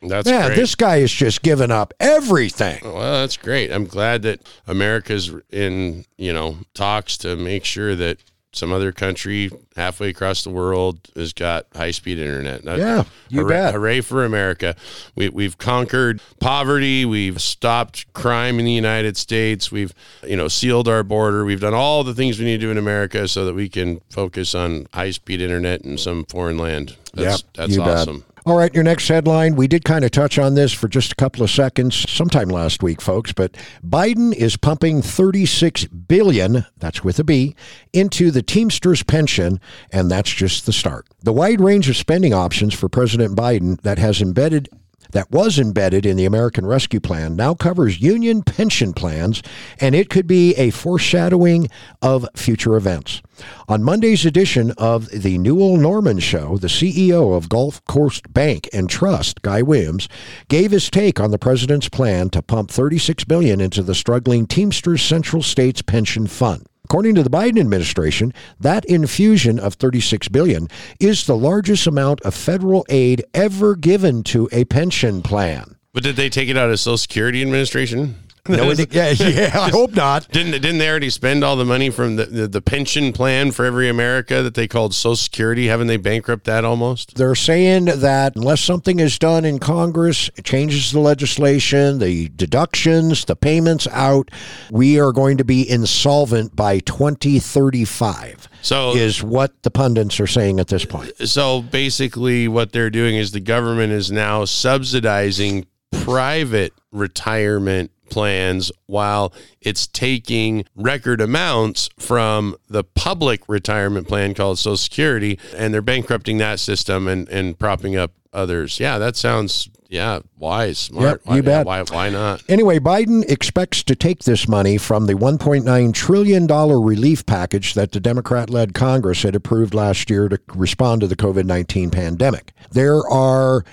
That's 0.01 0.27
great. 0.47 0.55
this 0.55 0.75
guy 0.75 0.97
is 0.97 1.11
just 1.11 1.41
giving 1.41 1.71
up 1.71 1.93
everything. 1.99 2.79
Oh, 2.83 2.93
well, 2.95 3.21
that's 3.21 3.37
great. 3.37 3.71
I'm 3.71 3.85
glad 3.85 4.23
that 4.23 4.41
America's 4.67 5.31
in, 5.51 6.05
you 6.17 6.33
know, 6.33 6.57
talks 6.73 7.17
to 7.19 7.35
make 7.35 7.65
sure 7.65 7.95
that 7.95 8.17
some 8.53 8.73
other 8.73 8.91
country 8.91 9.49
halfway 9.77 10.09
across 10.09 10.43
the 10.43 10.49
world 10.49 10.99
has 11.15 11.31
got 11.31 11.67
high 11.73 11.91
speed 11.91 12.17
internet. 12.19 12.65
Yeah, 12.65 13.05
you 13.29 13.41
hooray, 13.41 13.55
bet. 13.55 13.73
Hooray 13.73 14.01
for 14.01 14.25
America. 14.25 14.75
We, 15.15 15.29
we've 15.29 15.57
conquered 15.57 16.19
poverty. 16.41 17.05
We've 17.05 17.41
stopped 17.41 18.11
crime 18.11 18.59
in 18.59 18.65
the 18.65 18.71
United 18.73 19.15
States. 19.15 19.71
We've, 19.71 19.93
you 20.27 20.35
know, 20.35 20.49
sealed 20.49 20.89
our 20.89 21.01
border. 21.03 21.45
We've 21.45 21.61
done 21.61 21.73
all 21.73 22.03
the 22.03 22.13
things 22.13 22.39
we 22.39 22.45
need 22.45 22.57
to 22.59 22.65
do 22.65 22.71
in 22.71 22.77
America 22.77 23.25
so 23.29 23.45
that 23.45 23.53
we 23.53 23.69
can 23.69 24.01
focus 24.09 24.53
on 24.53 24.87
high 24.93 25.11
speed 25.11 25.39
internet 25.39 25.81
in 25.81 25.97
some 25.97 26.25
foreign 26.25 26.57
land. 26.57 26.97
That's, 27.13 27.43
Yep, 27.43 27.53
that's 27.53 27.75
you 27.75 27.83
bet. 27.83 28.07
All 28.43 28.57
right, 28.57 28.73
your 28.73 28.83
next 28.83 29.07
headline. 29.07 29.55
We 29.55 29.67
did 29.67 29.85
kind 29.85 30.03
of 30.03 30.09
touch 30.09 30.39
on 30.39 30.55
this 30.55 30.73
for 30.73 30.87
just 30.87 31.11
a 31.11 31.15
couple 31.15 31.43
of 31.43 31.51
seconds 31.51 32.09
sometime 32.09 32.49
last 32.49 32.81
week, 32.81 32.99
folks, 32.99 33.31
but 33.33 33.55
Biden 33.87 34.33
is 34.33 34.57
pumping 34.57 35.03
36 35.03 35.85
billion, 35.85 36.65
that's 36.77 37.03
with 37.03 37.19
a 37.19 37.23
B, 37.23 37.55
into 37.93 38.31
the 38.31 38.41
Teamsters 38.41 39.03
pension, 39.03 39.59
and 39.91 40.09
that's 40.09 40.31
just 40.31 40.65
the 40.65 40.73
start. 40.73 41.05
The 41.21 41.31
wide 41.31 41.61
range 41.61 41.87
of 41.87 41.95
spending 41.95 42.33
options 42.33 42.73
for 42.73 42.89
President 42.89 43.37
Biden 43.37 43.79
that 43.81 43.99
has 43.99 44.23
embedded 44.23 44.69
that 45.11 45.31
was 45.31 45.59
embedded 45.59 46.05
in 46.05 46.17
the 46.17 46.25
American 46.25 46.65
Rescue 46.65 46.99
Plan 46.99 47.35
now 47.35 47.53
covers 47.53 48.01
union 48.01 48.43
pension 48.43 48.93
plans, 48.93 49.41
and 49.79 49.95
it 49.95 50.09
could 50.09 50.27
be 50.27 50.53
a 50.55 50.69
foreshadowing 50.69 51.69
of 52.01 52.27
future 52.35 52.75
events. 52.75 53.21
On 53.67 53.83
Monday's 53.83 54.25
edition 54.25 54.71
of 54.77 55.09
the 55.09 55.37
Newell 55.37 55.77
Normand 55.77 56.23
Show, 56.23 56.57
the 56.57 56.67
CEO 56.67 57.35
of 57.35 57.49
Gulf 57.49 57.83
Coast 57.85 58.31
Bank 58.33 58.69
and 58.73 58.89
Trust, 58.89 59.41
Guy 59.41 59.61
Williams, 59.61 60.07
gave 60.47 60.71
his 60.71 60.89
take 60.89 61.19
on 61.19 61.31
the 61.31 61.39
president's 61.39 61.89
plan 61.89 62.29
to 62.29 62.41
pump 62.41 62.69
36 62.69 63.23
billion 63.25 63.59
into 63.59 63.81
the 63.81 63.95
struggling 63.95 64.45
Teamsters 64.45 65.01
Central 65.01 65.41
States 65.41 65.81
Pension 65.81 66.27
Fund. 66.27 66.65
According 66.85 67.15
to 67.15 67.23
the 67.23 67.29
Biden 67.29 67.59
administration, 67.59 68.33
that 68.59 68.83
infusion 68.85 69.59
of 69.59 69.75
36 69.75 70.27
billion 70.29 70.67
is 70.99 71.25
the 71.25 71.37
largest 71.37 71.87
amount 71.87 72.21
of 72.21 72.33
federal 72.33 72.85
aid 72.89 73.23
ever 73.33 73.75
given 73.75 74.23
to 74.25 74.49
a 74.51 74.65
pension 74.65 75.21
plan. 75.21 75.77
But 75.93 76.03
did 76.03 76.15
they 76.15 76.29
take 76.29 76.49
it 76.49 76.57
out 76.57 76.69
of 76.69 76.79
Social 76.79 76.97
Security 76.97 77.41
Administration? 77.41 78.15
No, 78.49 78.69
it- 78.71 78.93
yeah, 78.93 79.11
yeah, 79.11 79.51
I 79.59 79.69
hope 79.69 79.95
not. 79.95 80.27
Didn't 80.31 80.51
didn't 80.53 80.79
they 80.79 80.89
already 80.89 81.09
spend 81.09 81.43
all 81.43 81.55
the 81.55 81.65
money 81.65 81.89
from 81.89 82.15
the, 82.15 82.25
the, 82.25 82.47
the 82.47 82.61
pension 82.61 83.13
plan 83.13 83.51
for 83.51 83.65
every 83.65 83.87
America 83.89 84.41
that 84.41 84.55
they 84.55 84.67
called 84.67 84.93
Social 84.95 85.15
Security? 85.15 85.67
Haven't 85.67 85.87
they 85.87 85.97
bankrupt 85.97 86.45
that 86.45 86.65
almost? 86.65 87.15
They're 87.15 87.35
saying 87.35 87.85
that 87.85 88.35
unless 88.35 88.61
something 88.61 88.99
is 88.99 89.19
done 89.19 89.45
in 89.45 89.59
Congress, 89.59 90.29
it 90.35 90.45
changes 90.45 90.91
the 90.91 90.99
legislation, 90.99 91.99
the 91.99 92.29
deductions, 92.29 93.25
the 93.25 93.35
payments 93.35 93.87
out, 93.91 94.31
we 94.71 94.99
are 94.99 95.11
going 95.11 95.37
to 95.37 95.45
be 95.45 95.69
insolvent 95.69 96.55
by 96.55 96.79
2035. 96.79 98.47
So 98.63 98.95
Is 98.95 99.23
what 99.23 99.63
the 99.63 99.71
pundits 99.71 100.19
are 100.19 100.27
saying 100.27 100.59
at 100.59 100.67
this 100.67 100.85
point. 100.85 101.11
so 101.27 101.61
basically 101.63 102.47
what 102.47 102.71
they're 102.71 102.89
doing 102.91 103.15
is 103.15 103.31
the 103.31 103.39
government 103.39 103.91
is 103.91 104.11
now 104.11 104.45
subsidizing 104.45 105.65
private 105.91 106.73
retirement 106.91 107.91
plans 108.11 108.71
while 108.85 109.33
it's 109.61 109.87
taking 109.87 110.65
record 110.75 111.21
amounts 111.21 111.89
from 111.97 112.55
the 112.67 112.83
public 112.83 113.41
retirement 113.47 114.07
plan 114.07 114.33
called 114.33 114.59
Social 114.59 114.77
Security 114.77 115.39
and 115.55 115.73
they're 115.73 115.81
bankrupting 115.81 116.37
that 116.37 116.59
system 116.59 117.07
and, 117.07 117.27
and 117.29 117.57
propping 117.57 117.95
up 117.95 118.11
others. 118.33 118.79
Yeah, 118.79 118.97
that 118.99 119.15
sounds 119.15 119.69
Yeah, 119.91 120.19
wise, 120.37 120.77
smart. 120.77 121.03
Yep, 121.03 121.21
why, 121.25 121.35
you 121.35 121.43
bet. 121.43 121.65
Why, 121.65 121.83
why 121.83 122.09
not? 122.09 122.41
Anyway, 122.47 122.79
Biden 122.79 123.29
expects 123.29 123.83
to 123.83 123.93
take 123.93 124.23
this 124.23 124.47
money 124.47 124.77
from 124.77 125.05
the 125.05 125.15
$1.9 125.15 125.93
trillion 125.93 126.47
relief 126.47 127.25
package 127.25 127.73
that 127.73 127.91
the 127.91 127.99
Democrat 127.99 128.49
led 128.49 128.73
Congress 128.73 129.23
had 129.23 129.35
approved 129.35 129.73
last 129.73 130.09
year 130.09 130.29
to 130.29 130.39
respond 130.55 131.01
to 131.01 131.07
the 131.07 131.17
COVID 131.17 131.43
19 131.43 131.91
pandemic. 131.91 132.53
There 132.71 133.05
are 133.09 133.65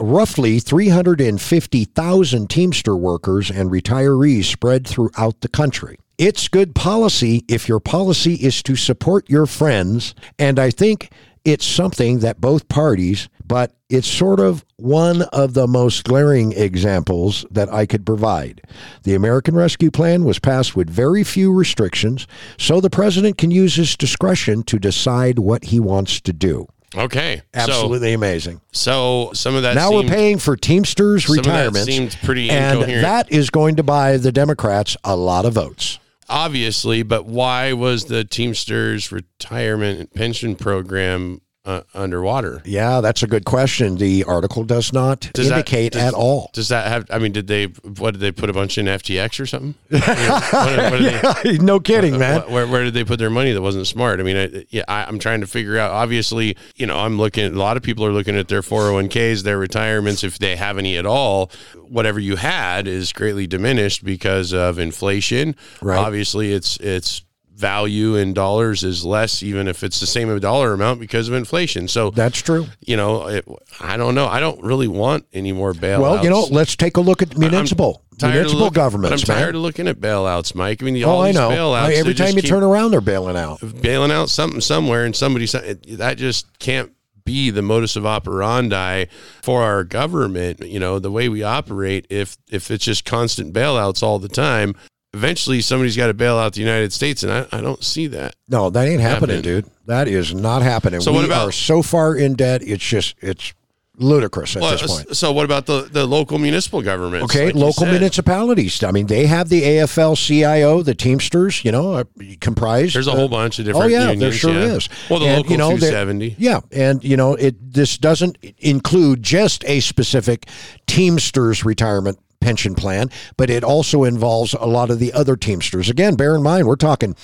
roughly 0.00 0.58
350,000 0.58 2.48
Teamster 2.48 2.96
workers 2.96 3.50
and 3.50 3.70
retirees 3.70 4.44
spread 4.44 4.86
throughout 4.86 5.42
the 5.42 5.48
country. 5.48 5.98
It's 6.16 6.48
good 6.48 6.74
policy 6.74 7.44
if 7.46 7.68
your 7.68 7.78
policy 7.78 8.36
is 8.36 8.62
to 8.62 8.74
support 8.74 9.28
your 9.28 9.44
friends, 9.44 10.14
and 10.38 10.58
I 10.58 10.70
think 10.70 11.12
it's 11.48 11.64
something 11.64 12.18
that 12.20 12.40
both 12.40 12.68
parties, 12.68 13.28
but 13.46 13.72
it's 13.88 14.06
sort 14.06 14.38
of 14.38 14.64
one 14.76 15.22
of 15.32 15.54
the 15.54 15.66
most 15.66 16.04
glaring 16.04 16.52
examples 16.52 17.46
that 17.50 17.72
I 17.72 17.86
could 17.86 18.04
provide. 18.04 18.60
The 19.04 19.14
American 19.14 19.54
Rescue 19.54 19.90
Plan 19.90 20.24
was 20.24 20.38
passed 20.38 20.76
with 20.76 20.90
very 20.90 21.24
few 21.24 21.52
restrictions, 21.52 22.26
so 22.58 22.80
the 22.80 22.90
president 22.90 23.38
can 23.38 23.50
use 23.50 23.76
his 23.76 23.96
discretion 23.96 24.62
to 24.64 24.78
decide 24.78 25.38
what 25.38 25.64
he 25.64 25.80
wants 25.80 26.20
to 26.20 26.32
do. 26.32 26.68
Okay, 26.96 27.42
Absolutely 27.52 28.14
amazing. 28.14 28.60
So, 28.72 29.28
so 29.28 29.32
some 29.34 29.54
of 29.54 29.62
that 29.62 29.74
Now 29.74 29.90
seemed, 29.90 30.08
we're 30.08 30.14
paying 30.14 30.38
for 30.38 30.56
Teamsters 30.56 31.26
some 31.26 31.38
of 31.38 31.44
that 31.44 31.50
retirements, 31.50 31.86
seemed 31.86 32.16
pretty 32.22 32.50
and 32.50 32.78
incoherent. 32.78 33.02
that 33.02 33.32
is 33.32 33.50
going 33.50 33.76
to 33.76 33.82
buy 33.82 34.16
the 34.16 34.32
Democrats 34.32 34.96
a 35.04 35.14
lot 35.16 35.44
of 35.44 35.54
votes. 35.54 35.98
Obviously, 36.28 37.02
but 37.02 37.26
why 37.26 37.72
was 37.72 38.06
the 38.06 38.24
Teamsters 38.24 39.10
retirement 39.12 40.14
pension 40.14 40.56
program 40.56 41.40
uh, 41.68 41.82
underwater? 41.94 42.62
Yeah, 42.64 43.00
that's 43.00 43.22
a 43.22 43.26
good 43.26 43.44
question. 43.44 43.96
The 43.96 44.24
article 44.24 44.64
does 44.64 44.92
not 44.92 45.30
Does 45.34 45.48
that- 45.48 45.58
indicate 45.58 45.92
does- 45.92 46.02
at 46.02 46.14
all. 46.14 46.50
Does 46.54 46.68
that 46.68 46.86
have? 46.88 47.06
I 47.10 47.18
mean, 47.18 47.32
did 47.32 47.46
they? 47.46 47.66
What 47.66 48.12
did 48.12 48.20
they 48.20 48.32
put 48.32 48.48
a 48.50 48.52
bunch 48.52 48.78
in 48.78 48.86
FTX 48.86 49.38
or 49.38 49.46
something? 49.46 49.74
What- 49.90 50.92
what 51.22 51.42
they- 51.44 51.58
no 51.58 51.78
kidding, 51.80 52.18
man. 52.18 52.40
Where, 52.50 52.66
where 52.66 52.84
did 52.84 52.94
they 52.94 53.04
put 53.04 53.18
their 53.18 53.30
money 53.30 53.52
that 53.52 53.62
wasn't 53.62 53.86
smart? 53.86 54.18
I 54.20 54.22
mean, 54.22 54.36
I, 54.36 54.64
yeah, 54.70 54.82
I, 54.88 55.04
I'm 55.04 55.18
trying 55.18 55.40
to 55.42 55.46
figure 55.46 55.78
out. 55.78 55.90
Obviously, 55.92 56.56
you 56.76 56.86
know, 56.86 56.96
I'm 56.98 57.18
looking. 57.18 57.44
A 57.54 57.58
lot 57.58 57.76
of 57.76 57.82
people 57.82 58.04
are 58.04 58.12
looking 58.12 58.36
at 58.36 58.48
their 58.48 58.62
401ks, 58.62 59.42
their 59.42 59.58
retirements, 59.58 60.24
if 60.24 60.38
they 60.38 60.56
have 60.56 60.78
any 60.78 60.96
at 60.96 61.06
all. 61.06 61.50
Whatever 61.88 62.18
you 62.20 62.36
had 62.36 62.86
is 62.88 63.12
greatly 63.12 63.46
diminished 63.46 64.04
because 64.04 64.52
of 64.52 64.78
inflation. 64.78 65.54
Right. 65.82 65.98
Obviously, 65.98 66.52
it's 66.52 66.76
it's 66.78 67.22
value 67.58 68.14
in 68.14 68.32
dollars 68.32 68.84
is 68.84 69.04
less, 69.04 69.42
even 69.42 69.66
if 69.66 69.82
it's 69.82 69.98
the 70.00 70.06
same 70.06 70.38
dollar 70.38 70.72
amount 70.72 71.00
because 71.00 71.28
of 71.28 71.34
inflation. 71.34 71.88
So 71.88 72.10
That's 72.10 72.40
true. 72.40 72.66
you 72.80 72.96
know, 72.96 73.26
it, 73.26 73.44
I 73.80 73.96
don't 73.96 74.14
know. 74.14 74.26
I 74.26 74.38
don't 74.40 74.62
really 74.62 74.86
want 74.88 75.26
any 75.32 75.52
more 75.52 75.72
bailouts. 75.72 76.00
Well, 76.00 76.24
you 76.24 76.30
know, 76.30 76.46
let's 76.50 76.76
take 76.76 76.96
a 76.96 77.00
look 77.00 77.20
at 77.20 77.36
municipal 77.36 78.02
of 78.12 78.22
municipal 78.22 78.60
look- 78.60 78.74
governments, 78.74 79.22
I'm 79.28 79.34
tired 79.36 79.46
man. 79.46 79.54
of 79.56 79.60
looking 79.62 79.88
at 79.88 80.00
bailouts, 80.00 80.54
Mike. 80.54 80.82
I 80.82 80.84
mean, 80.84 80.94
the, 80.94 81.04
Oh, 81.04 81.10
all 81.10 81.22
I 81.22 81.32
know. 81.32 81.50
bailouts. 81.50 81.92
Every 81.92 82.14
time 82.14 82.36
you 82.36 82.42
turn 82.42 82.62
around, 82.62 82.92
they're 82.92 83.00
bailing 83.00 83.36
out. 83.36 83.60
bailing 83.82 84.10
out 84.12 84.28
something 84.30 84.60
somewhere 84.60 85.04
and 85.04 85.14
somebody 85.14 85.46
that 85.46 86.14
just 86.16 86.58
can't 86.60 86.92
be 87.24 87.50
the 87.50 87.60
modus 87.60 87.94
of 87.96 88.06
operandi 88.06 89.04
for 89.42 89.62
our 89.62 89.84
government 89.84 90.60
you 90.66 90.80
know 90.80 90.98
the 90.98 91.10
way 91.10 91.28
we 91.28 91.42
operate 91.42 92.06
if 92.08 92.38
if 92.50 92.70
it's 92.70 92.86
just 92.86 93.04
constant 93.04 93.52
bailouts 93.52 94.02
all 94.02 94.18
the 94.18 94.28
time 94.30 94.74
eventually 95.14 95.60
somebody's 95.60 95.96
got 95.96 96.08
to 96.08 96.14
bail 96.14 96.36
out 96.36 96.52
the 96.52 96.60
united 96.60 96.92
states 96.92 97.22
and 97.22 97.32
i, 97.32 97.46
I 97.50 97.60
don't 97.60 97.82
see 97.82 98.06
that 98.08 98.36
No, 98.48 98.68
that 98.70 98.86
ain't 98.86 99.00
happening, 99.00 99.36
Happening. 99.36 99.62
dude. 99.62 99.70
That 99.86 100.06
is 100.06 100.34
not 100.34 100.60
happening. 100.62 101.00
So 101.00 101.12
we 101.12 101.18
what 101.18 101.24
about- 101.26 101.48
are 101.48 101.52
so 101.52 101.80
far 101.82 102.14
in 102.14 102.34
debt. 102.34 102.60
It's 102.62 102.84
just 102.86 103.14
it's 103.22 103.54
ludicrous 104.00 104.54
at 104.54 104.62
Well, 104.62 104.72
this 104.78 104.86
point. 104.86 105.16
so 105.16 105.32
what 105.32 105.44
about 105.46 105.64
the 105.66 105.88
the 105.90 106.06
local 106.06 106.38
municipal 106.38 106.82
governments 106.82 107.24
Okay, 107.24 107.46
like 107.46 107.54
local 107.54 107.86
municipalities. 107.86 108.84
I 108.84 108.90
mean, 108.92 109.06
they 109.06 109.26
have 109.26 109.48
the 109.48 109.62
AFL-CIO, 109.62 110.82
the 110.82 110.94
Teamsters. 110.94 111.64
You 111.64 111.72
know, 111.72 111.94
uh, 111.94 112.04
comprised. 112.40 112.94
there's 112.94 113.08
a 113.08 113.12
uh, 113.12 113.16
whole 113.16 113.28
bunch 113.30 113.58
of 113.58 113.64
different 113.64 113.86
Oh 113.86 113.88
yeah, 113.88 114.10
unions, 114.10 114.20
there 114.20 114.32
sure 114.32 114.52
yeah. 114.52 114.76
is. 114.76 114.88
well 115.08 115.20
the 115.20 115.26
And, 115.26 115.36
local 115.38 115.52
you 115.52 115.58
know, 115.58 115.70
270 115.70 116.36
Yeah, 116.38 116.60
and 116.70 117.02
you 117.02 117.16
know, 117.16 117.34
it 117.34 117.56
this 117.72 117.96
doesn't 117.96 118.36
include 118.58 119.22
just 119.22 119.64
a 119.64 119.80
specific 119.80 120.46
Teamsters 120.86 121.64
retirement 121.64 122.18
pension 122.40 122.74
plan, 122.74 123.10
but 123.36 123.50
it 123.50 123.64
also 123.64 124.04
involves 124.04 124.54
a 124.54 124.66
lot 124.66 124.90
of 124.90 124.98
the 124.98 125.12
other 125.12 125.36
Teamsters. 125.36 125.88
Again, 125.90 126.14
bear 126.14 126.34
in 126.34 126.42
mind 126.42 126.66
we're 126.66 126.76
talking 126.76 127.14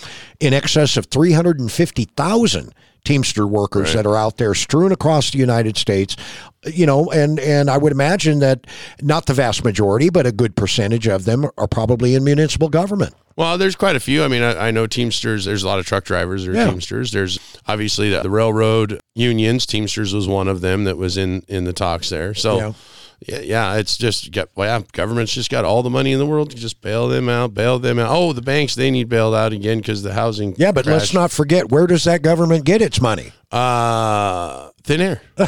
in 0.41 0.53
excess 0.53 0.97
of 0.97 1.07
350,000 1.07 2.75
Teamster 3.05 3.47
workers 3.47 3.93
that 3.93 4.07
are 4.07 4.17
out 4.17 4.39
there 4.39 4.55
strewn 4.55 4.91
across 4.91 5.31
the 5.31 5.37
United 5.37 5.77
States, 5.77 6.17
you 6.65 6.87
know, 6.87 7.11
and 7.11 7.39
and 7.39 7.69
I 7.69 7.77
would 7.77 7.93
imagine 7.93 8.39
that 8.39 8.67
not 9.03 9.27
the 9.27 9.35
vast 9.35 9.63
majority, 9.63 10.09
but 10.09 10.25
a 10.27 10.33
good 10.33 10.57
percentage 10.57 11.07
of 11.07 11.27
them 11.27 11.45
are 11.59 11.69
probably 11.69 12.15
in 12.15 12.25
municipal 12.25 12.71
government. 12.71 13.15
Well, 13.37 13.59
there's 13.59 13.77
quite 13.77 13.95
a 13.95 14.01
few. 14.01 14.25
I 14.25 14.29
mean, 14.29 14.43
I, 14.43 14.69
I 14.69 14.71
know 14.71 14.87
Teamsters. 14.87 15.45
There's 15.45 15.65
a 15.65 15.67
lot 15.67 15.79
of 15.81 15.85
truck 15.85 16.05
drivers. 16.05 16.47
There's 16.47 16.57
Yeah. 16.57 16.71
Teamsters. 16.71 17.11
There's 17.13 17.39
obviously 17.67 18.09
the, 18.09 18.23
the 18.23 18.31
railroad 18.31 18.99
unions. 19.15 19.67
Teamsters 19.67 20.15
was 20.15 20.27
one 20.27 20.49
of 20.49 20.63
them 20.63 20.85
that 20.85 20.97
was 20.97 21.19
in 21.19 21.43
in 21.47 21.65
the 21.65 21.75
talks 21.75 22.09
there. 22.09 22.33
So, 22.33 22.57
Yeah. 22.57 22.73
Yeah, 23.27 23.41
yeah, 23.41 23.75
it's 23.77 23.97
just 23.97 24.31
got 24.33 24.49
well, 24.55 24.81
yeah, 24.81 24.87
government's 24.93 25.33
just 25.33 25.51
got 25.51 25.65
all 25.65 25.83
the 25.83 25.91
money 25.91 26.13
in 26.13 26.19
the 26.19 26.27
world 26.27 26.51
to 26.51 26.57
just 26.57 26.81
bail 26.81 27.09
them 27.09 27.29
out, 27.29 27.55
bail 27.55 27.79
them 27.79 27.99
out. 27.99 28.11
Oh, 28.11 28.33
the 28.33 28.43
banks 28.43 28.75
they 28.75 28.91
need 28.91 29.09
bailed 29.09 29.35
out 29.35 29.53
again 29.53 29.79
because 29.79 30.03
the 30.03 30.15
housing. 30.15 30.55
Yeah, 30.59 30.73
but 30.73 30.87
let's 30.87 31.15
not 31.15 31.31
forget 31.31 31.71
where 31.71 31.87
does 31.87 32.05
that 32.05 32.23
government 32.23 32.65
get 32.65 32.83
its 32.83 33.01
money? 33.01 33.33
Uh, 33.53 34.71
thin 34.83 35.01
air. 35.01 35.23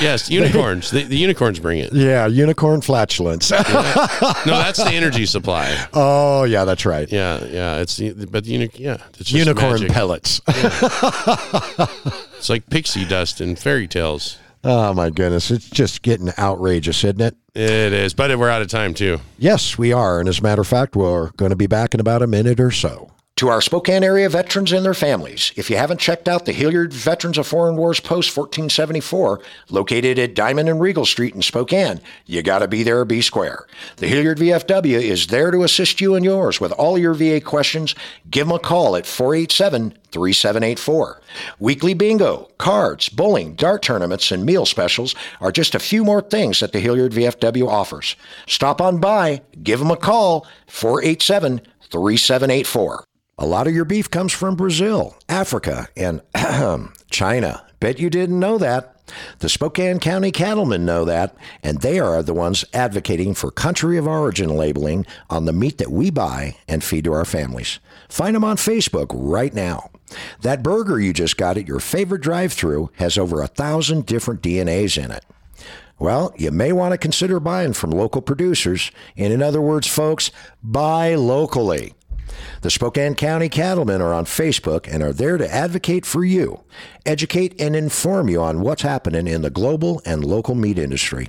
yes, 0.00 0.28
unicorns. 0.28 0.90
The, 0.90 1.04
the 1.04 1.16
unicorns 1.16 1.60
bring 1.60 1.78
it. 1.78 1.92
Yeah, 1.92 2.26
unicorn 2.26 2.80
flatulence. 2.80 3.50
No, 3.52 3.58
that's 3.62 4.82
the 4.82 4.90
energy 4.92 5.26
supply. 5.26 5.86
oh, 5.92 6.44
yeah, 6.44 6.64
that's 6.64 6.84
right. 6.84 7.10
Yeah, 7.10 7.44
yeah. 7.44 7.76
It's 7.78 7.96
the 7.96 8.26
but 8.26 8.44
the 8.44 8.50
uni- 8.50 8.70
yeah, 8.74 8.98
it's 9.18 9.30
just 9.30 9.32
Unicorn 9.32 9.80
magic. 9.80 9.92
pellets. 9.92 10.40
It's 10.48 12.50
like 12.50 12.68
pixie 12.68 13.04
dust 13.04 13.40
and 13.40 13.58
fairy 13.58 13.86
tales. 13.86 14.38
Oh, 14.64 14.94
my 14.94 15.10
goodness. 15.10 15.50
It's 15.50 15.68
just 15.68 16.02
getting 16.02 16.30
outrageous, 16.38 17.04
isn't 17.04 17.20
it? 17.20 17.36
It 17.54 17.92
is, 17.92 18.14
but 18.14 18.36
we're 18.38 18.48
out 18.48 18.62
of 18.62 18.68
time 18.68 18.94
too. 18.94 19.20
Yes, 19.38 19.76
we 19.76 19.92
are. 19.92 20.18
And 20.20 20.28
as 20.28 20.38
a 20.38 20.42
matter 20.42 20.62
of 20.62 20.68
fact, 20.68 20.96
we're 20.96 21.30
going 21.32 21.50
to 21.50 21.56
be 21.56 21.66
back 21.66 21.92
in 21.92 22.00
about 22.00 22.22
a 22.22 22.26
minute 22.26 22.58
or 22.60 22.70
so. 22.70 23.11
To 23.36 23.48
our 23.48 23.60
Spokane 23.60 24.04
area 24.04 24.28
veterans 24.28 24.70
and 24.72 24.84
their 24.84 24.94
families, 24.94 25.52
if 25.56 25.68
you 25.68 25.76
haven't 25.76 25.98
checked 25.98 26.28
out 26.28 26.44
the 26.44 26.52
Hilliard 26.52 26.92
Veterans 26.92 27.38
of 27.38 27.46
Foreign 27.46 27.76
Wars 27.76 27.98
Post 27.98 28.36
1474, 28.36 29.40
located 29.68 30.18
at 30.18 30.36
Diamond 30.36 30.68
and 30.68 30.80
Regal 30.80 31.04
Street 31.04 31.34
in 31.34 31.42
Spokane, 31.42 32.00
you 32.24 32.42
got 32.42 32.60
to 32.60 32.68
be 32.68 32.82
there 32.84 33.04
be 33.04 33.20
square. 33.20 33.66
The 33.96 34.06
Hilliard 34.06 34.38
VFW 34.38 35.00
is 35.00 35.26
there 35.26 35.50
to 35.50 35.64
assist 35.64 36.00
you 36.00 36.14
and 36.14 36.24
yours 36.24 36.60
with 36.60 36.70
all 36.72 36.96
your 36.96 37.14
VA 37.14 37.40
questions. 37.40 37.96
Give 38.30 38.46
them 38.46 38.54
a 38.54 38.60
call 38.60 38.94
at 38.94 39.06
487 39.06 39.98
3784. 40.12 41.20
Weekly 41.58 41.94
bingo, 41.94 42.48
cards, 42.58 43.08
bowling, 43.08 43.54
dart 43.54 43.82
tournaments, 43.82 44.30
and 44.30 44.44
meal 44.44 44.66
specials 44.66 45.16
are 45.40 45.50
just 45.50 45.74
a 45.74 45.80
few 45.80 46.04
more 46.04 46.22
things 46.22 46.60
that 46.60 46.72
the 46.72 46.80
Hilliard 46.80 47.12
VFW 47.12 47.66
offers. 47.66 48.14
Stop 48.46 48.80
on 48.80 48.98
by, 48.98 49.40
give 49.62 49.80
them 49.80 49.90
a 49.90 49.96
call, 49.96 50.46
487 50.68 51.62
3784. 51.90 53.04
A 53.42 53.52
lot 53.52 53.66
of 53.66 53.74
your 53.74 53.84
beef 53.84 54.08
comes 54.08 54.32
from 54.32 54.54
Brazil, 54.54 55.16
Africa, 55.28 55.88
and 55.96 56.22
China. 57.10 57.66
Bet 57.80 57.98
you 57.98 58.08
didn't 58.08 58.38
know 58.38 58.56
that. 58.56 59.02
The 59.40 59.48
Spokane 59.48 59.98
County 59.98 60.30
cattlemen 60.30 60.84
know 60.84 61.04
that, 61.06 61.36
and 61.60 61.80
they 61.80 61.98
are 61.98 62.22
the 62.22 62.34
ones 62.34 62.64
advocating 62.72 63.34
for 63.34 63.50
country 63.50 63.98
of 63.98 64.06
origin 64.06 64.50
labeling 64.50 65.06
on 65.28 65.46
the 65.46 65.52
meat 65.52 65.78
that 65.78 65.90
we 65.90 66.08
buy 66.08 66.54
and 66.68 66.84
feed 66.84 67.02
to 67.02 67.14
our 67.14 67.24
families. 67.24 67.80
Find 68.08 68.36
them 68.36 68.44
on 68.44 68.58
Facebook 68.58 69.08
right 69.12 69.52
now. 69.52 69.90
That 70.42 70.62
burger 70.62 71.00
you 71.00 71.12
just 71.12 71.36
got 71.36 71.58
at 71.58 71.66
your 71.66 71.80
favorite 71.80 72.22
drive 72.22 72.52
through 72.52 72.92
has 72.98 73.18
over 73.18 73.42
a 73.42 73.48
thousand 73.48 74.06
different 74.06 74.40
DNAs 74.40 75.02
in 75.04 75.10
it. 75.10 75.24
Well, 75.98 76.32
you 76.36 76.52
may 76.52 76.72
want 76.72 76.92
to 76.92 76.98
consider 76.98 77.40
buying 77.40 77.72
from 77.72 77.90
local 77.90 78.22
producers. 78.22 78.92
And 79.16 79.32
in 79.32 79.42
other 79.42 79.60
words, 79.60 79.88
folks, 79.88 80.30
buy 80.62 81.16
locally. 81.16 81.94
The 82.62 82.70
Spokane 82.70 83.14
County 83.14 83.48
Cattlemen 83.48 84.00
are 84.00 84.14
on 84.14 84.24
Facebook 84.24 84.88
and 84.92 85.02
are 85.02 85.12
there 85.12 85.38
to 85.38 85.52
advocate 85.52 86.06
for 86.06 86.24
you, 86.24 86.62
educate, 87.04 87.60
and 87.60 87.74
inform 87.74 88.28
you 88.28 88.40
on 88.42 88.60
what's 88.60 88.82
happening 88.82 89.26
in 89.26 89.42
the 89.42 89.50
global 89.50 90.00
and 90.04 90.24
local 90.24 90.54
meat 90.54 90.78
industry. 90.78 91.28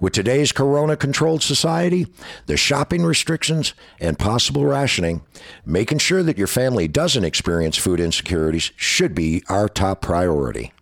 With 0.00 0.12
today's 0.12 0.52
corona 0.52 0.96
controlled 0.96 1.42
society, 1.42 2.06
the 2.46 2.56
shopping 2.56 3.04
restrictions, 3.04 3.74
and 4.00 4.18
possible 4.18 4.64
rationing, 4.64 5.22
making 5.64 5.98
sure 5.98 6.22
that 6.22 6.38
your 6.38 6.46
family 6.46 6.88
doesn't 6.88 7.24
experience 7.24 7.76
food 7.76 8.00
insecurities 8.00 8.72
should 8.76 9.14
be 9.14 9.42
our 9.48 9.68
top 9.68 10.02
priority. 10.02 10.72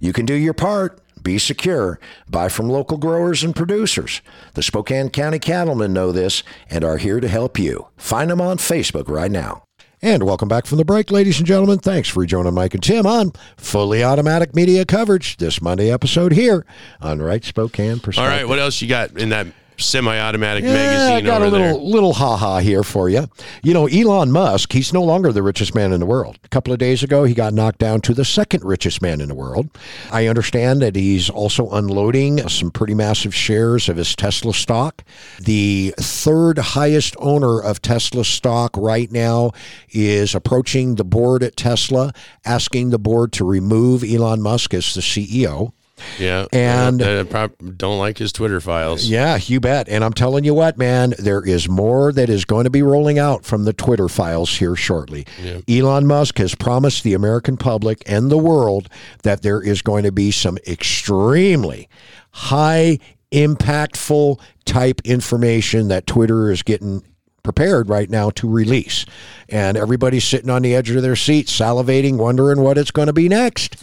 You 0.00 0.12
can 0.12 0.26
do 0.26 0.34
your 0.34 0.54
part. 0.54 1.00
Be 1.22 1.38
secure. 1.38 1.98
Buy 2.28 2.48
from 2.48 2.68
local 2.68 2.96
growers 2.96 3.42
and 3.42 3.54
producers. 3.54 4.20
The 4.54 4.62
Spokane 4.62 5.10
County 5.10 5.38
Cattlemen 5.38 5.92
know 5.92 6.12
this 6.12 6.42
and 6.70 6.84
are 6.84 6.98
here 6.98 7.20
to 7.20 7.28
help 7.28 7.58
you. 7.58 7.88
Find 7.96 8.30
them 8.30 8.40
on 8.40 8.58
Facebook 8.58 9.08
right 9.08 9.30
now. 9.30 9.64
And 10.00 10.22
welcome 10.22 10.48
back 10.48 10.66
from 10.66 10.78
the 10.78 10.84
break, 10.84 11.10
ladies 11.10 11.38
and 11.38 11.46
gentlemen. 11.46 11.80
Thanks 11.80 12.08
for 12.08 12.24
joining 12.24 12.54
Mike 12.54 12.72
and 12.74 12.82
Tim 12.82 13.04
on 13.04 13.32
Fully 13.56 14.04
Automatic 14.04 14.54
Media 14.54 14.84
Coverage 14.84 15.38
this 15.38 15.60
Monday 15.60 15.90
episode 15.90 16.32
here 16.32 16.64
on 17.00 17.20
Right 17.20 17.44
Spokane 17.44 17.98
Perspective. 17.98 18.22
All 18.22 18.28
right, 18.28 18.48
what 18.48 18.60
else 18.60 18.80
you 18.80 18.88
got 18.88 19.18
in 19.18 19.30
that 19.30 19.48
semi-automatic 19.78 20.64
Yeah, 20.64 21.14
I 21.14 21.20
got 21.20 21.42
a 21.42 21.46
little 21.46 21.58
there? 21.58 21.74
little 21.74 22.12
ha 22.12 22.36
ha 22.36 22.58
here 22.58 22.82
for 22.82 23.08
you. 23.08 23.28
You 23.62 23.74
know, 23.74 23.86
Elon 23.86 24.30
Musk, 24.32 24.72
he's 24.72 24.92
no 24.92 25.02
longer 25.02 25.32
the 25.32 25.42
richest 25.42 25.74
man 25.74 25.92
in 25.92 26.00
the 26.00 26.06
world. 26.06 26.38
A 26.44 26.48
couple 26.48 26.72
of 26.72 26.78
days 26.78 27.02
ago, 27.02 27.24
he 27.24 27.34
got 27.34 27.54
knocked 27.54 27.78
down 27.78 28.00
to 28.02 28.14
the 28.14 28.24
second 28.24 28.64
richest 28.64 29.00
man 29.02 29.20
in 29.20 29.28
the 29.28 29.34
world. 29.34 29.68
I 30.10 30.26
understand 30.26 30.82
that 30.82 30.96
he's 30.96 31.30
also 31.30 31.70
unloading 31.70 32.46
some 32.48 32.70
pretty 32.70 32.94
massive 32.94 33.34
shares 33.34 33.88
of 33.88 33.96
his 33.96 34.14
Tesla 34.14 34.52
stock. 34.52 35.04
The 35.40 35.94
third 35.98 36.58
highest 36.58 37.14
owner 37.18 37.60
of 37.60 37.80
Tesla 37.80 38.24
stock 38.24 38.76
right 38.76 39.10
now 39.10 39.52
is 39.90 40.34
approaching 40.34 40.96
the 40.96 41.04
board 41.04 41.42
at 41.42 41.56
Tesla, 41.56 42.12
asking 42.44 42.90
the 42.90 42.98
board 42.98 43.32
to 43.34 43.44
remove 43.44 44.02
Elon 44.04 44.42
Musk 44.42 44.74
as 44.74 44.94
the 44.94 45.00
CEO. 45.00 45.72
Yeah, 46.18 46.42
uh, 46.42 46.48
And- 46.52 47.02
I, 47.02 47.48
don't 47.76 47.98
like 47.98 48.18
his 48.18 48.32
Twitter 48.32 48.60
files. 48.60 49.06
Yeah, 49.06 49.38
you 49.42 49.60
bet. 49.60 49.88
And 49.88 50.04
I'm 50.04 50.12
telling 50.12 50.44
you 50.44 50.54
what, 50.54 50.78
man, 50.78 51.14
there 51.18 51.42
is 51.44 51.68
more 51.68 52.12
that 52.12 52.28
is 52.28 52.44
going 52.44 52.64
to 52.64 52.70
be 52.70 52.82
rolling 52.82 53.18
out 53.18 53.44
from 53.44 53.64
the 53.64 53.72
Twitter 53.72 54.08
files 54.08 54.56
here 54.56 54.76
shortly. 54.76 55.26
Elon 55.68 56.06
Musk 56.06 56.38
has 56.38 56.54
promised 56.54 57.04
the 57.04 57.14
American 57.14 57.56
public 57.56 58.02
and 58.06 58.30
the 58.30 58.38
world 58.38 58.88
that 59.22 59.42
there 59.42 59.62
is 59.62 59.82
going 59.82 60.04
to 60.04 60.12
be 60.12 60.30
some 60.30 60.58
extremely 60.66 61.88
high 62.32 62.98
impactful 63.32 64.40
type 64.64 65.00
information 65.04 65.88
that 65.88 66.06
Twitter 66.06 66.50
is 66.50 66.62
getting 66.62 67.02
prepared 67.42 67.88
right 67.88 68.10
now 68.10 68.30
to 68.30 68.48
release. 68.48 69.06
And 69.48 69.76
everybody's 69.76 70.24
sitting 70.24 70.50
on 70.50 70.62
the 70.62 70.74
edge 70.74 70.90
of 70.90 71.02
their 71.02 71.16
seat, 71.16 71.46
salivating, 71.46 72.16
wondering 72.16 72.60
what 72.60 72.76
it's 72.76 72.90
going 72.90 73.06
to 73.06 73.12
be 73.12 73.28
next. 73.28 73.82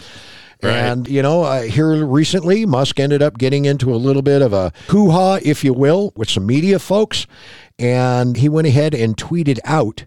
Right. 0.66 0.78
And, 0.78 1.08
you 1.08 1.22
know, 1.22 1.44
uh, 1.44 1.62
here 1.64 2.06
recently, 2.06 2.66
Musk 2.66 3.00
ended 3.00 3.22
up 3.22 3.38
getting 3.38 3.66
into 3.66 3.94
a 3.94 3.98
little 3.98 4.22
bit 4.22 4.42
of 4.42 4.54
a 4.54 4.72
hoo 4.90 5.12
ha, 5.12 5.40
if 5.42 5.64
you 5.64 5.74
will, 5.74 6.14
with 6.16 6.30
some 6.30 6.46
media 6.46 6.80
folks. 6.80 7.28
And 7.78 8.38
he 8.38 8.50
went 8.50 8.68
ahead 8.68 8.94
and 8.94 9.18
tweeted 9.18 9.60
out 9.66 10.06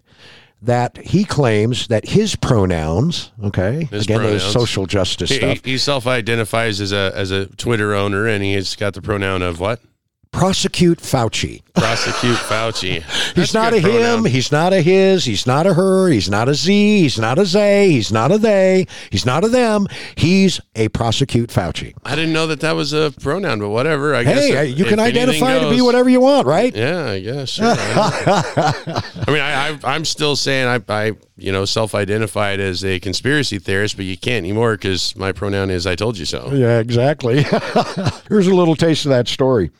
that 0.61 0.97
he 0.97 1.23
claims 1.23 1.87
that 1.87 2.09
his 2.09 2.35
pronouns, 2.35 3.31
okay, 3.43 3.87
His 3.91 4.03
again, 4.03 4.21
those 4.21 4.41
pronouns. 4.41 4.53
social 4.53 4.85
justice 4.85 5.29
He, 5.29 5.37
stuff, 5.37 5.63
he 5.63 5.77
self-identifies 5.77 6.81
as 6.81 6.91
a 6.91 7.13
as 7.15 7.31
a 7.31 7.45
Twitter 7.55 7.93
owner, 7.93 8.27
and 8.27 8.43
he's 8.43 8.75
got 8.75 8.93
the 8.93 9.01
pronoun 9.01 9.41
of 9.41 9.59
what? 9.59 9.79
Prosecute 10.31 10.99
Fauci. 10.99 11.61
Prosecute 11.73 12.35
Fauci. 12.37 13.01
He's 13.35 13.53
not 13.53 13.73
a 13.73 13.81
pronoun. 13.81 14.25
him. 14.25 14.31
He's 14.31 14.51
not 14.51 14.73
a 14.73 14.81
his. 14.81 15.25
He's 15.25 15.47
not 15.47 15.65
a 15.65 15.73
her. 15.73 16.09
He's 16.09 16.29
not 16.29 16.49
a 16.49 16.53
Z. 16.53 17.01
He's 17.01 17.17
not 17.17 17.39
a. 17.39 17.43
He's 17.89 18.11
not 18.11 18.31
a 18.31 18.37
they. 18.37 18.85
He's 19.11 19.25
not 19.25 19.43
a 19.43 19.49
them. 19.49 19.87
He's 20.15 20.59
a 20.75 20.89
prosecute 20.89 21.49
Fauci. 21.49 21.93
I 22.03 22.15
didn't 22.15 22.33
know 22.33 22.47
that 22.47 22.59
that 22.61 22.73
was 22.75 22.93
a 22.93 23.11
pronoun, 23.21 23.59
but 23.59 23.69
whatever. 23.69 24.13
I 24.13 24.23
guess 24.23 24.39
Hey, 24.47 24.69
if- 24.71 24.77
you 24.77 24.85
can 24.85 24.99
identify 24.99 25.59
to 25.59 25.69
be 25.69 25.81
whatever 25.81 26.09
you 26.09 26.19
want, 26.21 26.47
right? 26.47 26.75
Yeah, 26.75 27.05
I 27.11 27.19
guess. 27.21 27.49
Sure. 27.49 27.65
I 27.77 29.23
mean, 29.27 29.39
I, 29.41 29.69
I, 29.69 29.79
I'm 29.83 30.05
still 30.05 30.35
saying 30.35 30.67
I, 30.67 30.93
I, 30.93 31.11
you 31.37 31.51
know, 31.51 31.65
self-identified 31.65 32.59
as 32.59 32.83
a 32.83 32.99
conspiracy 32.99 33.59
theorist, 33.59 33.95
but 33.95 34.05
you 34.05 34.17
can't 34.17 34.39
anymore 34.43 34.73
because 34.75 35.15
my 35.15 35.31
pronoun 35.31 35.69
is 35.69 35.87
"I 35.87 35.95
told 35.95 36.17
you 36.17 36.25
so." 36.25 36.49
Yeah, 36.53 36.79
exactly. 36.79 37.43
Here's 38.29 38.47
a 38.47 38.53
little 38.53 38.75
taste 38.75 39.05
of 39.05 39.09
that 39.09 39.27
story. 39.27 39.71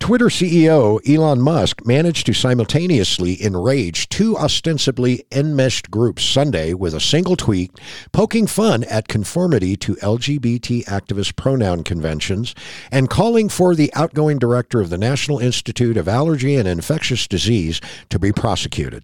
Twitter 0.00 0.26
CEO 0.26 1.00
Elon 1.06 1.40
Musk 1.40 1.84
managed 1.84 2.24
to 2.26 2.32
simultaneously 2.32 3.42
enrage 3.42 4.08
two 4.08 4.36
ostensibly 4.36 5.24
enmeshed 5.32 5.90
groups 5.90 6.22
Sunday 6.22 6.72
with 6.72 6.94
a 6.94 7.00
single 7.00 7.36
tweet 7.36 7.70
poking 8.12 8.46
fun 8.46 8.84
at 8.84 9.08
conformity 9.08 9.76
to 9.76 9.96
LGBT 9.96 10.84
activist 10.84 11.36
pronoun 11.36 11.82
conventions 11.82 12.54
and 12.90 13.10
calling 13.10 13.48
for 13.48 13.74
the 13.74 13.92
outgoing 13.94 14.38
director 14.38 14.80
of 14.80 14.88
the 14.88 14.98
National 14.98 15.40
Institute 15.40 15.96
of 15.96 16.08
Allergy 16.08 16.56
and 16.56 16.68
Infectious 16.68 17.26
Disease 17.26 17.80
to 18.08 18.18
be 18.18 18.32
prosecuted. 18.32 19.02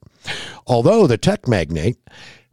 Although 0.66 1.06
the 1.06 1.18
tech 1.18 1.46
magnate 1.48 1.98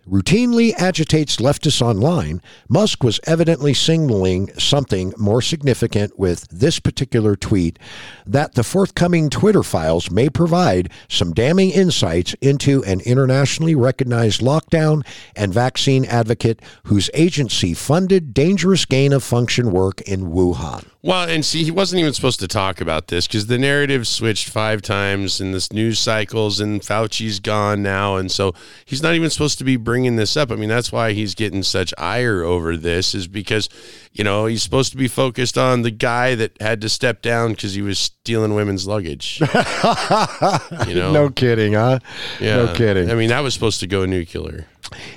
routinely 0.10 0.74
agitates 0.78 1.38
leftists 1.38 1.82
online, 1.82 2.42
Musk 2.68 3.04
was 3.04 3.20
evidently 3.26 3.74
signaling 3.74 4.52
something 4.58 5.14
more 5.18 5.42
significant 5.42 6.18
with 6.18 6.48
this 6.50 6.80
particular 6.80 7.36
tweet 7.36 7.78
that 8.26 8.56
the 8.56 8.64
forthcoming 8.64 9.30
Twitter 9.30 9.64
files 9.64 10.10
may 10.12 10.30
provide 10.30 10.92
some 11.08 11.34
damning 11.34 11.72
insights 11.72 12.34
into 12.42 12.84
an 12.84 13.02
internationally 13.02 13.76
recognized 13.76 14.42
lockdown 14.42 15.06
and 15.36 15.54
vaccine 15.54 16.06
advocate 16.06 16.62
whose 16.86 17.10
agency 17.14 17.74
funded 17.74 18.34
dangerous 18.34 18.86
gain 18.86 19.14
of 19.14 19.24
function 19.24 19.72
work 19.72 20.02
in 20.02 20.32
Wuhan. 20.32 20.86
Well, 21.04 21.28
and 21.28 21.44
see, 21.44 21.64
he 21.64 21.72
wasn't 21.72 22.00
even 22.02 22.14
supposed 22.14 22.40
to 22.42 22.48
talk 22.48 22.80
about 22.80 23.08
this 23.08 23.26
because 23.26 23.48
the 23.48 23.58
narrative 23.58 24.08
switched 24.08 24.48
five 24.48 24.84
times 24.84 25.42
in 25.42 25.52
this 25.52 25.74
news 25.74 25.98
cycles, 25.98 26.60
and 26.60 26.80
Fauci's 26.80 27.40
gone 27.40 27.82
now, 27.82 28.18
and 28.18 28.32
so 28.32 28.54
he's 28.86 29.02
not 29.02 29.16
even 29.16 29.32
supposed 29.32 29.58
to 29.58 29.64
be 29.64 29.78
bringing 29.92 30.16
this 30.16 30.38
up. 30.38 30.52
I 30.52 30.56
mean, 30.56 30.70
that's 30.70 30.90
why 30.90 31.12
he's 31.12 31.36
getting 31.36 31.64
such 31.64 31.94
ire 31.98 32.44
over 32.44 32.78
this, 32.78 33.14
is 33.14 33.28
because 33.28 33.68
you 34.14 34.24
know 34.24 34.46
he's 34.46 34.64
supposed 34.64 34.92
to 34.92 34.98
be 34.98 35.10
focused 35.10 35.58
on 35.58 35.82
the 35.82 35.92
guy 35.92 36.34
that 36.36 36.56
had 36.62 36.80
to 36.80 36.88
step 36.88 37.22
down 37.22 37.52
because 37.52 37.74
he 37.74 37.82
was 37.82 38.00
stealing 38.00 38.56
women's 38.56 38.88
luggage. 38.88 39.42
you 40.88 40.96
know, 40.96 41.12
No 41.12 41.30
kidding, 41.30 41.74
huh? 41.74 42.00
yeah. 42.40 42.56
No 42.56 42.74
kidding. 42.74 43.12
I 43.12 43.16
mean, 43.16 43.28
that 43.28 43.42
was 43.42 43.54
supposed 43.54 43.82
to 43.82 43.88
go 43.88 44.06
nuclear. 44.06 44.66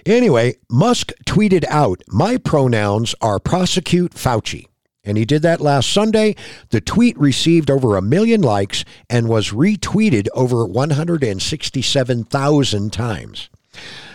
Anyway, 0.04 0.56
Musk 0.68 1.12
tweeted 1.24 1.64
out, 1.68 2.02
My 2.08 2.36
pronouns 2.36 3.14
are 3.20 3.38
prosecute 3.38 4.14
Fauci. 4.14 4.66
And 5.04 5.16
he 5.16 5.24
did 5.24 5.42
that 5.42 5.60
last 5.60 5.92
Sunday. 5.92 6.34
The 6.70 6.80
tweet 6.80 7.16
received 7.16 7.70
over 7.70 7.96
a 7.96 8.02
million 8.02 8.40
likes 8.40 8.84
and 9.08 9.28
was 9.28 9.50
retweeted 9.50 10.26
over 10.34 10.66
167,000 10.66 12.92
times. 12.92 13.50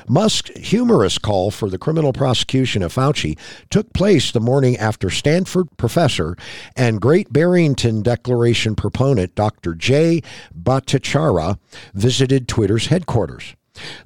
Musk's 0.08 0.50
humorous 0.58 1.18
call 1.18 1.52
for 1.52 1.70
the 1.70 1.78
criminal 1.78 2.14
prosecution 2.14 2.82
of 2.82 2.94
Fauci 2.94 3.38
took 3.70 3.94
place 3.94 4.32
the 4.32 4.40
morning 4.40 4.76
after 4.78 5.10
Stanford 5.10 5.68
professor 5.78 6.36
and 6.76 7.00
Great 7.00 7.32
Barrington 7.32 8.02
Declaration 8.02 8.76
proponent 8.76 9.36
Dr. 9.36 9.76
Jay 9.76 10.22
Bhattacharya 10.58 11.60
visited 11.94 12.48
Twitter's 12.48 12.88
headquarters. 12.88 13.56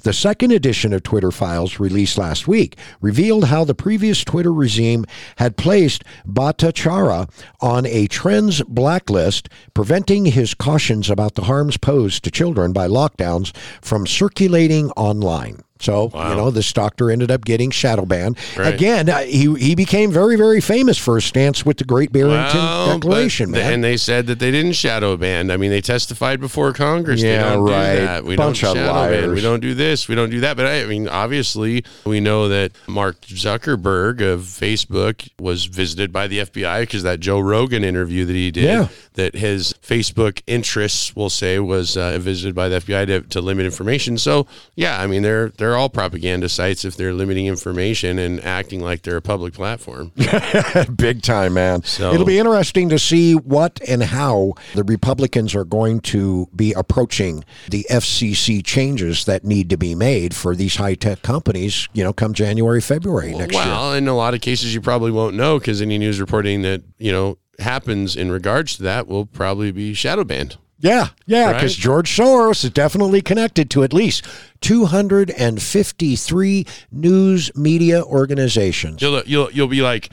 The 0.01 0.13
second 0.13 0.51
edition 0.51 0.93
of 0.93 1.03
Twitter 1.03 1.31
Files, 1.31 1.79
released 1.79 2.17
last 2.17 2.47
week, 2.47 2.77
revealed 3.01 3.45
how 3.45 3.63
the 3.63 3.75
previous 3.75 4.23
Twitter 4.23 4.53
regime 4.53 5.05
had 5.37 5.57
placed 5.57 6.03
Bhattacharya 6.27 7.29
on 7.61 7.85
a 7.85 8.07
trends 8.07 8.61
blacklist, 8.63 9.49
preventing 9.73 10.25
his 10.25 10.53
cautions 10.53 11.09
about 11.09 11.35
the 11.35 11.43
harms 11.43 11.77
posed 11.77 12.23
to 12.23 12.31
children 12.31 12.73
by 12.73 12.87
lockdowns 12.87 13.55
from 13.81 14.07
circulating 14.07 14.91
online. 14.91 15.63
So, 15.83 16.09
you 16.13 16.35
know, 16.35 16.49
this 16.49 16.71
doctor 16.71 17.11
ended 17.11 17.29
up 17.29 17.43
getting 17.45 17.69
shadow 17.71 18.05
banned. 18.05 18.37
Right. 18.57 18.73
Again, 18.73 19.09
uh, 19.09 19.19
he, 19.19 19.53
he 19.55 19.75
became 19.75 20.11
very, 20.11 20.35
very 20.37 20.61
famous 20.61 20.97
for 20.97 21.15
his 21.15 21.25
stance 21.25 21.65
with 21.65 21.77
the 21.77 21.83
Great 21.83 22.11
Barrington 22.11 22.57
Well, 22.59 22.97
Declaration, 22.99 23.51
but- 23.51 23.57
man. 23.59 23.73
And 23.73 23.83
they 23.83 23.97
said 23.97 24.27
that 24.27 24.39
they 24.39 24.51
didn't 24.51 24.73
shadow 24.73 25.17
ban. 25.17 25.51
I 25.51 25.57
mean, 25.57 25.71
they 25.71 25.81
testified 25.81 26.39
before 26.39 26.71
Congress. 26.73 27.21
they 27.21 27.33
Yeah, 27.33 27.53
don't 27.53 27.63
right. 27.69 27.95
do 27.95 28.05
that. 28.05 28.23
We 28.23 28.35
Bunch 28.35 28.61
don't 28.61 28.75
shadow 28.75 28.93
ban. 29.11 29.31
We 29.33 29.41
don't 29.41 29.59
do 29.59 29.73
this. 29.73 30.07
We 30.07 30.15
don't 30.15 30.29
do 30.29 30.39
that. 30.39 30.55
But 30.57 30.67
I, 30.67 30.83
I 30.83 30.85
mean, 30.85 31.07
obviously, 31.09 31.83
we 32.05 32.19
know 32.21 32.47
that 32.47 32.71
Mark 32.87 33.19
Zuckerberg 33.21 34.21
of 34.21 34.41
Facebook 34.41 35.29
was 35.39 35.65
visited 35.65 36.11
by 36.11 36.27
the 36.27 36.39
FBI 36.39 36.81
because 36.81 37.03
that 37.03 37.19
Joe 37.19 37.39
Rogan 37.39 37.83
interview 37.83 38.25
that 38.25 38.33
he 38.33 38.51
did, 38.51 38.63
Yeah. 38.63 38.87
that 39.13 39.35
his 39.35 39.73
Facebook 39.85 40.41
interests, 40.47 41.15
we'll 41.15 41.29
say, 41.29 41.59
was 41.59 41.97
uh, 41.97 42.17
visited 42.19 42.55
by 42.55 42.69
the 42.69 42.77
FBI 42.77 43.05
to, 43.07 43.21
to 43.21 43.41
limit 43.41 43.65
information. 43.65 44.17
So, 44.17 44.47
yeah, 44.75 44.99
I 45.01 45.07
mean, 45.07 45.21
they're 45.23 45.49
they're 45.57 45.72
all 45.77 45.89
propaganda 45.89 46.49
sites 46.49 46.85
if 46.85 46.95
they're 46.95 47.13
limiting 47.13 47.45
information 47.47 48.19
and 48.19 48.43
acting 48.43 48.79
like 48.81 49.01
they're 49.03 49.17
a 49.17 49.21
public 49.21 49.53
platform. 49.53 50.11
Big 50.95 51.21
time, 51.21 51.53
man. 51.53 51.83
So- 51.83 52.13
It'll 52.13 52.25
be 52.25 52.39
interesting 52.39 52.89
to 52.89 52.99
see 52.99 53.33
what 53.35 53.79
and 53.87 54.03
how 54.03 54.53
the 54.75 54.83
Republicans 54.83 55.55
are 55.55 55.65
going 55.65 55.99
to 56.01 56.47
be 56.55 56.73
approaching 56.73 57.43
the 57.69 57.85
FCC 57.89 58.63
changes 58.63 59.25
that 59.25 59.43
need 59.43 59.69
to 59.69 59.77
be 59.77 59.95
made 59.95 60.35
for 60.35 60.55
these 60.55 60.75
high 60.75 60.95
tech 60.95 61.21
companies, 61.21 61.87
you 61.93 62.03
know, 62.03 62.13
come 62.13 62.33
January, 62.33 62.81
February 62.81 63.33
next 63.33 63.53
year. 63.53 63.63
well, 63.65 63.93
in 63.93 64.07
a 64.07 64.15
lot 64.15 64.33
of 64.33 64.41
cases, 64.41 64.73
you 64.73 64.81
probably 64.81 65.11
won't 65.11 65.35
know 65.35 65.59
because 65.59 65.81
any 65.81 65.97
news 65.97 66.19
reporting 66.19 66.61
that 66.63 66.81
you 66.97 67.11
know 67.11 67.37
happens 67.59 68.15
in 68.15 68.31
regards 68.31 68.75
to 68.77 68.83
that 68.83 69.07
will 69.07 69.25
probably 69.25 69.71
be 69.71 69.93
shadow 69.93 70.23
banned. 70.23 70.57
Yeah, 70.83 71.07
yeah, 71.25 71.45
Right? 71.45 71.53
because 71.53 71.75
George 71.77 72.13
Soros 72.13 72.65
is 72.65 72.69
definitely 72.69 73.21
connected 73.21 73.69
to 73.69 73.83
at 73.83 73.93
least 73.93 74.25
253 74.59 76.65
news 76.91 77.55
media 77.55 78.03
organizations. 78.03 79.01
You'll 79.01 79.23
you'll 79.25 79.49
you'll 79.51 79.69
be 79.69 79.81
like 79.81 80.11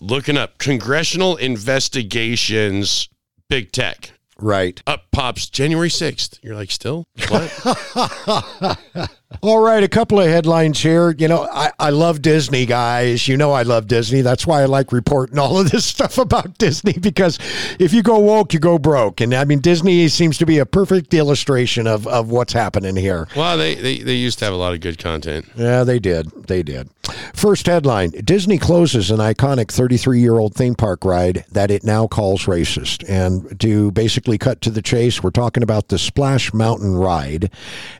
looking 0.00 0.36
up 0.36 0.58
congressional 0.58 1.34
investigations, 1.36 3.08
big 3.48 3.72
tech. 3.72 4.12
Right. 4.38 4.82
Up 4.86 5.10
pops 5.12 5.48
January 5.48 5.88
6th. 5.88 6.38
You're 6.42 6.54
like, 6.54 6.70
still? 6.70 7.06
What? 7.28 9.10
All 9.42 9.60
right, 9.60 9.82
a 9.82 9.88
couple 9.88 10.20
of 10.20 10.28
headlines 10.28 10.80
here. 10.80 11.10
You 11.18 11.28
know, 11.28 11.48
I, 11.52 11.70
I 11.78 11.90
love 11.90 12.22
Disney, 12.22 12.64
guys. 12.64 13.26
You 13.26 13.36
know, 13.36 13.52
I 13.52 13.62
love 13.62 13.86
Disney. 13.88 14.20
That's 14.20 14.46
why 14.46 14.62
I 14.62 14.66
like 14.66 14.92
reporting 14.92 15.38
all 15.38 15.58
of 15.58 15.70
this 15.70 15.84
stuff 15.94 16.18
about 16.18 16.58
Disney 16.58 16.92
because 16.92 17.38
if 17.78 17.92
you 17.92 18.02
go 18.02 18.18
woke, 18.18 18.54
you 18.54 18.60
go 18.60 18.78
broke. 18.78 19.20
And 19.20 19.34
I 19.34 19.44
mean, 19.44 19.60
Disney 19.60 20.08
seems 20.08 20.38
to 20.38 20.46
be 20.46 20.58
a 20.58 20.66
perfect 20.66 21.12
illustration 21.12 21.86
of, 21.86 22.06
of 22.06 22.30
what's 22.30 22.52
happening 22.52 22.96
here. 22.96 23.28
well, 23.36 23.58
they, 23.58 23.74
they, 23.74 23.98
they 23.98 24.14
used 24.14 24.38
to 24.38 24.44
have 24.44 24.54
a 24.54 24.58
lot 24.58 24.74
of 24.74 24.80
good 24.80 24.98
content. 24.98 25.46
Yeah, 25.56 25.82
they 25.84 25.98
did. 25.98 26.30
They 26.46 26.62
did. 26.62 26.88
First 27.34 27.66
headline 27.66 28.10
Disney 28.10 28.58
closes 28.58 29.10
an 29.10 29.18
iconic 29.18 29.70
33 29.70 30.20
year 30.20 30.38
old 30.38 30.54
theme 30.54 30.74
park 30.74 31.04
ride 31.04 31.44
that 31.52 31.70
it 31.70 31.84
now 31.84 32.06
calls 32.06 32.44
racist. 32.44 33.04
And 33.08 33.58
to 33.60 33.90
basically 33.92 34.38
cut 34.38 34.60
to 34.62 34.70
the 34.70 34.82
chase, 34.82 35.22
we're 35.22 35.30
talking 35.30 35.62
about 35.62 35.88
the 35.88 35.98
Splash 35.98 36.52
Mountain 36.52 36.96
ride. 36.96 37.50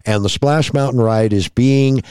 And 0.04 0.24
the 0.24 0.28
Splash 0.28 0.72
Mountain 0.72 1.00
ride 1.00 1.32
is 1.32 1.48
being 1.48 2.02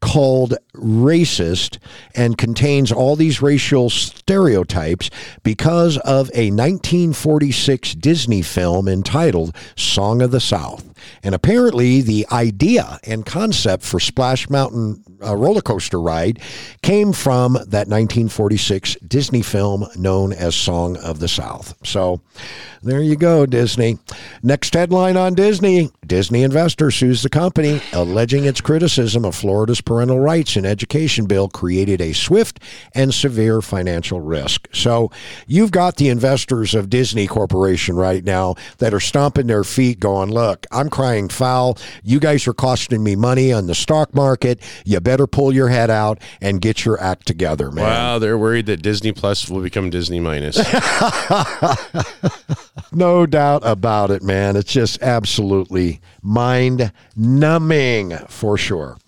called 0.00 0.54
racist 0.74 1.78
and 2.14 2.38
contains 2.38 2.90
all 2.90 3.16
these 3.16 3.42
racial 3.42 3.90
stereotypes 3.90 5.10
because 5.42 5.98
of 5.98 6.30
a 6.34 6.50
1946 6.50 7.94
Disney 7.94 8.42
film 8.42 8.88
entitled 8.88 9.54
Song 9.76 10.22
of 10.22 10.30
the 10.30 10.40
South. 10.40 10.89
And 11.22 11.34
apparently, 11.34 12.00
the 12.00 12.26
idea 12.32 12.98
and 13.04 13.24
concept 13.24 13.84
for 13.84 14.00
Splash 14.00 14.48
Mountain 14.48 15.02
uh, 15.24 15.36
roller 15.36 15.60
coaster 15.60 16.00
ride 16.00 16.40
came 16.82 17.12
from 17.12 17.54
that 17.54 17.88
1946 17.88 18.96
Disney 19.06 19.42
film 19.42 19.86
known 19.96 20.32
as 20.32 20.54
Song 20.54 20.96
of 20.98 21.20
the 21.20 21.28
South. 21.28 21.74
So 21.84 22.20
there 22.82 23.02
you 23.02 23.16
go, 23.16 23.46
Disney. 23.46 23.98
Next 24.42 24.72
headline 24.74 25.16
on 25.16 25.34
Disney 25.34 25.90
Disney 26.10 26.42
investor 26.42 26.90
sues 26.90 27.22
the 27.22 27.28
company, 27.28 27.80
alleging 27.92 28.44
its 28.44 28.60
criticism 28.60 29.24
of 29.24 29.32
Florida's 29.32 29.80
parental 29.80 30.18
rights 30.18 30.56
and 30.56 30.66
education 30.66 31.26
bill 31.26 31.48
created 31.48 32.00
a 32.00 32.12
swift 32.12 32.58
and 32.96 33.14
severe 33.14 33.62
financial 33.62 34.20
risk. 34.20 34.66
So 34.72 35.12
you've 35.46 35.70
got 35.70 35.96
the 35.96 36.08
investors 36.08 36.74
of 36.74 36.90
Disney 36.90 37.28
Corporation 37.28 37.94
right 37.94 38.24
now 38.24 38.56
that 38.78 38.92
are 38.92 38.98
stomping 38.98 39.46
their 39.46 39.62
feet 39.62 40.00
going, 40.00 40.30
look, 40.30 40.66
I'm 40.72 40.89
crying 40.90 41.28
foul. 41.28 41.78
You 42.02 42.20
guys 42.20 42.46
are 42.46 42.52
costing 42.52 43.02
me 43.02 43.16
money 43.16 43.52
on 43.52 43.66
the 43.66 43.74
stock 43.74 44.14
market. 44.14 44.60
You 44.84 45.00
better 45.00 45.26
pull 45.26 45.52
your 45.54 45.68
head 45.68 45.90
out 45.90 46.20
and 46.40 46.60
get 46.60 46.84
your 46.84 47.00
act 47.00 47.26
together, 47.26 47.70
man. 47.70 47.84
Wow, 47.84 48.18
they're 48.18 48.38
worried 48.38 48.66
that 48.66 48.82
Disney 48.82 49.12
Plus 49.12 49.48
will 49.48 49.62
become 49.62 49.90
Disney 49.90 50.20
minus. 50.20 50.58
No 52.92 53.24
doubt 53.24 53.62
about 53.64 54.10
it, 54.10 54.22
man. 54.22 54.56
It's 54.56 54.72
just 54.72 55.00
absolutely 55.02 56.00
mind 56.22 56.92
numbing 57.14 58.16
for 58.28 58.58
sure. 58.58 58.98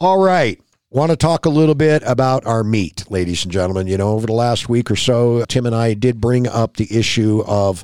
All 0.00 0.22
right. 0.22 0.60
Want 0.90 1.10
to 1.10 1.16
talk 1.16 1.46
a 1.46 1.48
little 1.48 1.74
bit 1.74 2.04
about 2.06 2.46
our 2.46 2.62
meat, 2.62 3.10
ladies 3.10 3.42
and 3.42 3.52
gentlemen. 3.52 3.88
You 3.88 3.98
know, 3.98 4.10
over 4.10 4.24
the 4.28 4.32
last 4.32 4.68
week 4.68 4.88
or 4.88 4.94
so, 4.94 5.44
Tim 5.46 5.66
and 5.66 5.74
I 5.74 5.94
did 5.94 6.20
bring 6.20 6.46
up 6.46 6.76
the 6.76 6.86
issue 6.96 7.42
of 7.44 7.82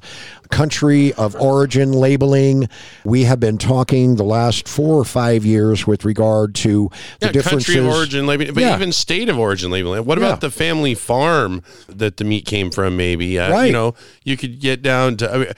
country 0.50 1.12
of 1.14 1.34
origin 1.34 1.90
labeling. 1.92 2.68
We 3.04 3.24
have 3.24 3.40
been 3.40 3.58
talking 3.58 4.14
the 4.14 4.22
last 4.22 4.68
four 4.68 5.00
or 5.00 5.04
five 5.04 5.44
years 5.44 5.84
with 5.84 6.04
regard 6.04 6.54
to 6.56 6.90
the 7.18 7.26
yeah, 7.26 7.32
differences. 7.32 7.74
country 7.74 7.84
of 7.84 7.92
origin 7.92 8.24
labeling, 8.28 8.54
but 8.54 8.60
Yeah. 8.62 8.76
even 8.76 8.92
state 8.92 9.28
of 9.28 9.36
origin 9.36 9.72
labeling. 9.72 10.04
What 10.04 10.18
Yeah. 10.20 10.26
about 10.28 10.40
the 10.40 10.50
family 10.50 10.94
farm 10.94 11.64
that 11.88 12.18
the 12.18 12.24
meat 12.24 12.46
came 12.46 12.70
from? 12.70 12.96
Maybe 12.96 13.36
uh, 13.36 13.50
Right. 13.50 13.66
you 13.66 13.72
know 13.72 13.94
you 14.22 14.36
could 14.36 14.60
get 14.60 14.80
down 14.80 15.16
to. 15.16 15.34
I 15.34 15.38
mean, 15.38 15.48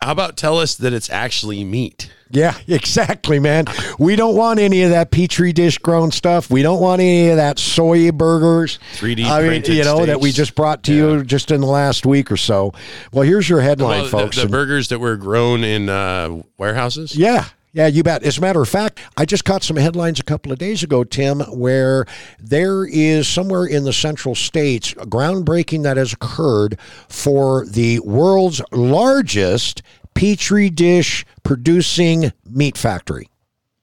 how 0.00 0.12
about 0.12 0.38
tell 0.38 0.58
us 0.58 0.74
that 0.76 0.94
it's 0.94 1.10
actually 1.10 1.64
meat? 1.64 2.10
Yeah, 2.30 2.54
exactly, 2.68 3.38
man. 3.38 3.64
We 3.98 4.16
don't 4.16 4.36
want 4.36 4.60
any 4.60 4.82
of 4.82 4.90
that 4.90 5.10
petri 5.10 5.52
dish 5.52 5.78
grown 5.78 6.10
stuff. 6.10 6.50
We 6.50 6.62
don't 6.62 6.80
want 6.80 7.00
any 7.00 7.28
of 7.30 7.36
that 7.36 7.58
soy 7.58 8.10
burgers. 8.12 8.78
3D 8.96 9.24
I 9.24 9.48
mean, 9.48 9.62
you 9.64 9.84
know 9.84 10.04
that 10.06 10.20
we 10.20 10.30
just 10.32 10.54
brought 10.54 10.82
to 10.84 10.94
you 10.94 11.24
just 11.24 11.50
in 11.50 11.60
the 11.60 11.66
last 11.66 12.04
week 12.06 12.30
or 12.30 12.36
so. 12.36 12.72
Well, 13.12 13.24
here's 13.24 13.48
your 13.48 13.60
headline, 13.60 14.02
Well, 14.02 14.04
the- 14.04 14.10
folks. 14.10 14.36
the, 14.36 14.42
And- 14.42 14.50
burgers 14.50 14.88
that 14.88 14.98
were 14.98 15.16
grown 15.16 15.64
in 15.64 15.88
uh, 15.88 16.42
warehouses. 16.58 17.16
yeah. 17.16 17.46
Yeah, 17.74 17.86
you 17.86 18.02
bet. 18.02 18.22
As 18.24 18.38
a 18.38 18.40
matter 18.40 18.62
of 18.62 18.68
fact, 18.68 18.98
I 19.18 19.26
just 19.26 19.44
caught 19.44 19.62
some 19.62 19.76
headlines 19.76 20.18
a 20.18 20.22
couple 20.24 20.50
of 20.50 20.58
days 20.58 20.82
ago, 20.82 21.04
Tim, 21.04 21.40
where 21.40 22.06
there 22.40 22.86
is 22.86 23.28
somewhere 23.28 23.66
in 23.66 23.84
the 23.84 23.92
central 23.92 24.34
states 24.34 24.92
a 24.92 25.04
groundbreaking 25.06 25.82
that 25.82 25.98
has 25.98 26.14
occurred 26.14 26.78
for 27.08 27.66
the 27.66 28.00
world's 28.00 28.62
largest 28.72 29.82
petri 30.18 30.68
dish 30.68 31.24
producing 31.44 32.32
meat 32.44 32.76
factory. 32.76 33.28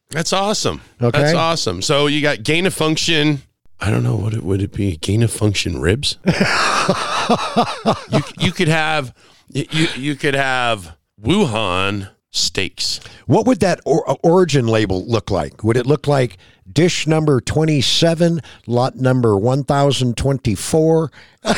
That's 0.09 0.33
awesome. 0.33 0.81
Okay. 1.01 1.17
That's 1.17 1.33
awesome. 1.33 1.81
So 1.81 2.07
you 2.07 2.21
got 2.21 2.43
gain 2.43 2.65
of 2.65 2.73
function. 2.73 3.41
I 3.79 3.89
don't 3.89 4.03
know 4.03 4.17
what 4.17 4.33
it 4.33 4.43
would 4.43 4.61
it 4.61 4.73
be. 4.73 4.97
Gain 4.97 5.23
of 5.23 5.31
function 5.31 5.79
ribs. 5.79 6.17
you 8.11 8.21
you 8.37 8.51
could 8.51 8.67
have 8.67 9.15
you 9.49 9.87
you 9.95 10.15
could 10.15 10.33
have 10.33 10.97
Wuhan 11.21 12.09
steaks. 12.35 12.99
What 13.25 13.45
would 13.47 13.59
that 13.61 13.79
or- 13.85 14.09
uh, 14.09 14.15
origin 14.23 14.67
label 14.67 15.05
look 15.05 15.31
like? 15.31 15.63
Would 15.63 15.77
it 15.77 15.85
look 15.85 16.07
like 16.07 16.37
dish 16.71 17.07
number 17.07 17.39
27, 17.41 18.41
lot 18.67 18.95
number 18.95 19.37
1024? 19.37 21.11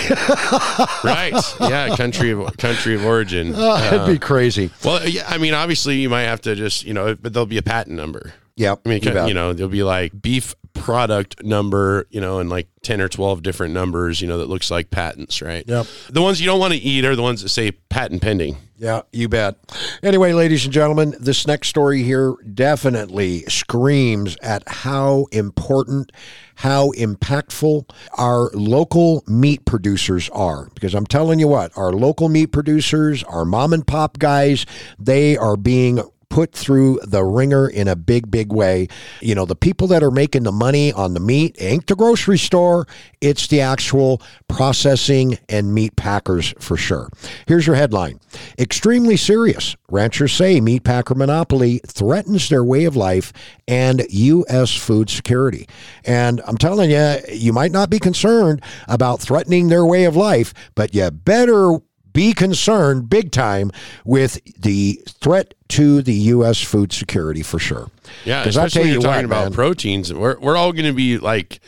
Right. 1.04 1.34
yeah. 1.62 1.96
Country 1.96 2.32
of 2.32 2.58
country 2.58 2.96
of 2.96 3.06
origin. 3.06 3.52
That'd 3.54 4.06
be 4.08 4.16
uh, 4.16 4.26
crazy. 4.26 4.70
Well, 4.84 5.08
yeah. 5.08 5.24
I 5.28 5.38
mean, 5.38 5.54
obviously, 5.54 5.96
you 5.96 6.10
might 6.10 6.24
have 6.24 6.42
to 6.42 6.56
just 6.56 6.84
you 6.84 6.94
know, 6.94 7.16
but 7.16 7.34
there'll 7.34 7.46
be 7.46 7.58
a 7.58 7.63
patent 7.63 7.96
number. 7.96 8.34
Yeah. 8.58 8.76
I 8.86 8.90
mean, 8.90 9.02
you 9.04 9.28
you 9.28 9.34
know, 9.34 9.54
there'll 9.54 9.72
be 9.72 9.84
like 9.84 10.20
beef 10.22 10.56
product 10.74 11.44
number, 11.44 12.08
you 12.10 12.22
know, 12.22 12.40
and 12.40 12.50
like 12.50 12.68
10 12.84 13.02
or 13.02 13.08
12 13.08 13.44
different 13.44 13.74
numbers, 13.74 14.22
you 14.22 14.28
know, 14.28 14.38
that 14.40 14.50
looks 14.50 14.72
like 14.72 14.90
patents, 14.90 15.42
right? 15.42 15.63
Yep. 15.68 15.86
The 16.10 16.22
ones 16.22 16.40
you 16.40 16.48
don't 16.48 16.60
want 16.60 16.74
to 16.74 16.80
eat 16.80 17.06
are 17.06 17.16
the 17.16 17.22
ones 17.22 17.42
that 17.44 17.50
say 17.50 17.72
patent 17.72 18.22
pending. 18.22 18.58
Yeah, 18.80 19.02
you 19.12 19.28
bet. 19.28 19.56
Anyway, 20.04 20.34
ladies 20.34 20.66
and 20.66 20.72
gentlemen, 20.72 21.16
this 21.20 21.48
next 21.48 21.70
story 21.70 22.04
here 22.04 22.36
definitely 22.54 23.40
screams 23.46 24.38
at 24.44 24.62
how 24.68 25.26
important, 25.32 26.12
how 26.56 26.92
impactful 26.92 27.90
our 28.20 28.52
local 28.54 29.24
meat 29.26 29.66
producers 29.66 30.30
are. 30.30 30.70
Because 30.76 30.94
I'm 30.94 31.08
telling 31.08 31.40
you 31.40 31.48
what, 31.48 31.76
our 31.76 31.92
local 31.92 32.30
meat 32.30 32.52
producers, 32.52 33.24
our 33.24 33.46
mom 33.46 33.74
and 33.74 33.86
pop 33.86 34.20
guys, 34.20 34.68
they 35.00 35.36
are 35.36 35.58
being 35.58 36.00
put 36.30 36.52
through 36.52 37.00
the 37.04 37.24
ringer 37.24 37.68
in 37.68 37.88
a 37.88 37.96
big, 37.96 38.30
big 38.30 38.52
way. 38.52 38.88
You 39.22 39.36
know, 39.36 39.46
the 39.46 39.56
people 39.56 39.88
that 39.88 40.04
are 40.04 40.12
making 40.12 40.44
the 40.44 40.52
money 40.52 40.92
on 40.94 41.13
the 41.13 41.20
meat 41.20 41.56
ain't 41.60 41.88
the 41.88 41.96
grocery 41.96 42.38
store, 42.38 42.88
it's 43.22 43.48
the 43.48 43.62
actual 43.62 44.22
processing 44.48 45.40
and 45.50 45.74
meat 45.74 45.96
packers 45.96 46.54
for 46.60 46.78
sure. 46.78 47.10
Here's 47.48 47.66
your 47.66 47.76
headline 47.76 48.20
Extremely 48.60 49.18
serious. 49.18 49.76
Ranchers 49.90 50.34
say 50.34 50.60
meat 50.62 50.84
packer 50.84 51.16
monopoly 51.16 51.80
threatens 51.88 52.50
their 52.50 52.63
way 52.63 52.86
of 52.86 52.96
life 52.96 53.32
and 53.68 54.06
U.S. 54.10 54.76
food 54.76 55.10
security. 55.10 55.68
And 56.06 56.42
I'm 56.46 56.58
telling 56.58 56.92
you, 56.92 57.18
you 57.32 57.54
might 57.54 57.72
not 57.72 57.90
be 57.90 58.00
concerned 58.00 58.62
about 58.88 59.22
threatening 59.22 59.70
their 59.70 59.86
way 59.86 60.06
of 60.06 60.16
life, 60.16 60.54
but 60.76 60.94
you 60.94 61.10
better 61.12 61.80
be 62.17 62.34
concerned 62.34 63.10
big 63.10 63.32
time 63.32 63.71
with 64.03 64.39
the 64.60 64.99
threat 65.21 65.53
to 65.69 66.01
the 66.01 66.13
U.S. 66.13 66.60
food 66.62 66.91
security 66.91 67.43
for 67.43 67.60
sure. 67.60 67.91
Yeah, 68.25 68.43
'Cause 68.43 68.58
I 68.58 68.67
tell 68.69 68.84
you 68.86 68.93
you're 68.93 69.01
talking 69.01 69.17
what, 69.17 69.25
about 69.25 69.43
man. 69.45 69.53
proteins. 69.53 70.12
We're, 70.12 70.39
we're 70.39 70.58
all 70.58 70.71
going 70.73 70.86
to 70.86 70.93
be 70.93 71.19
like 71.19 71.60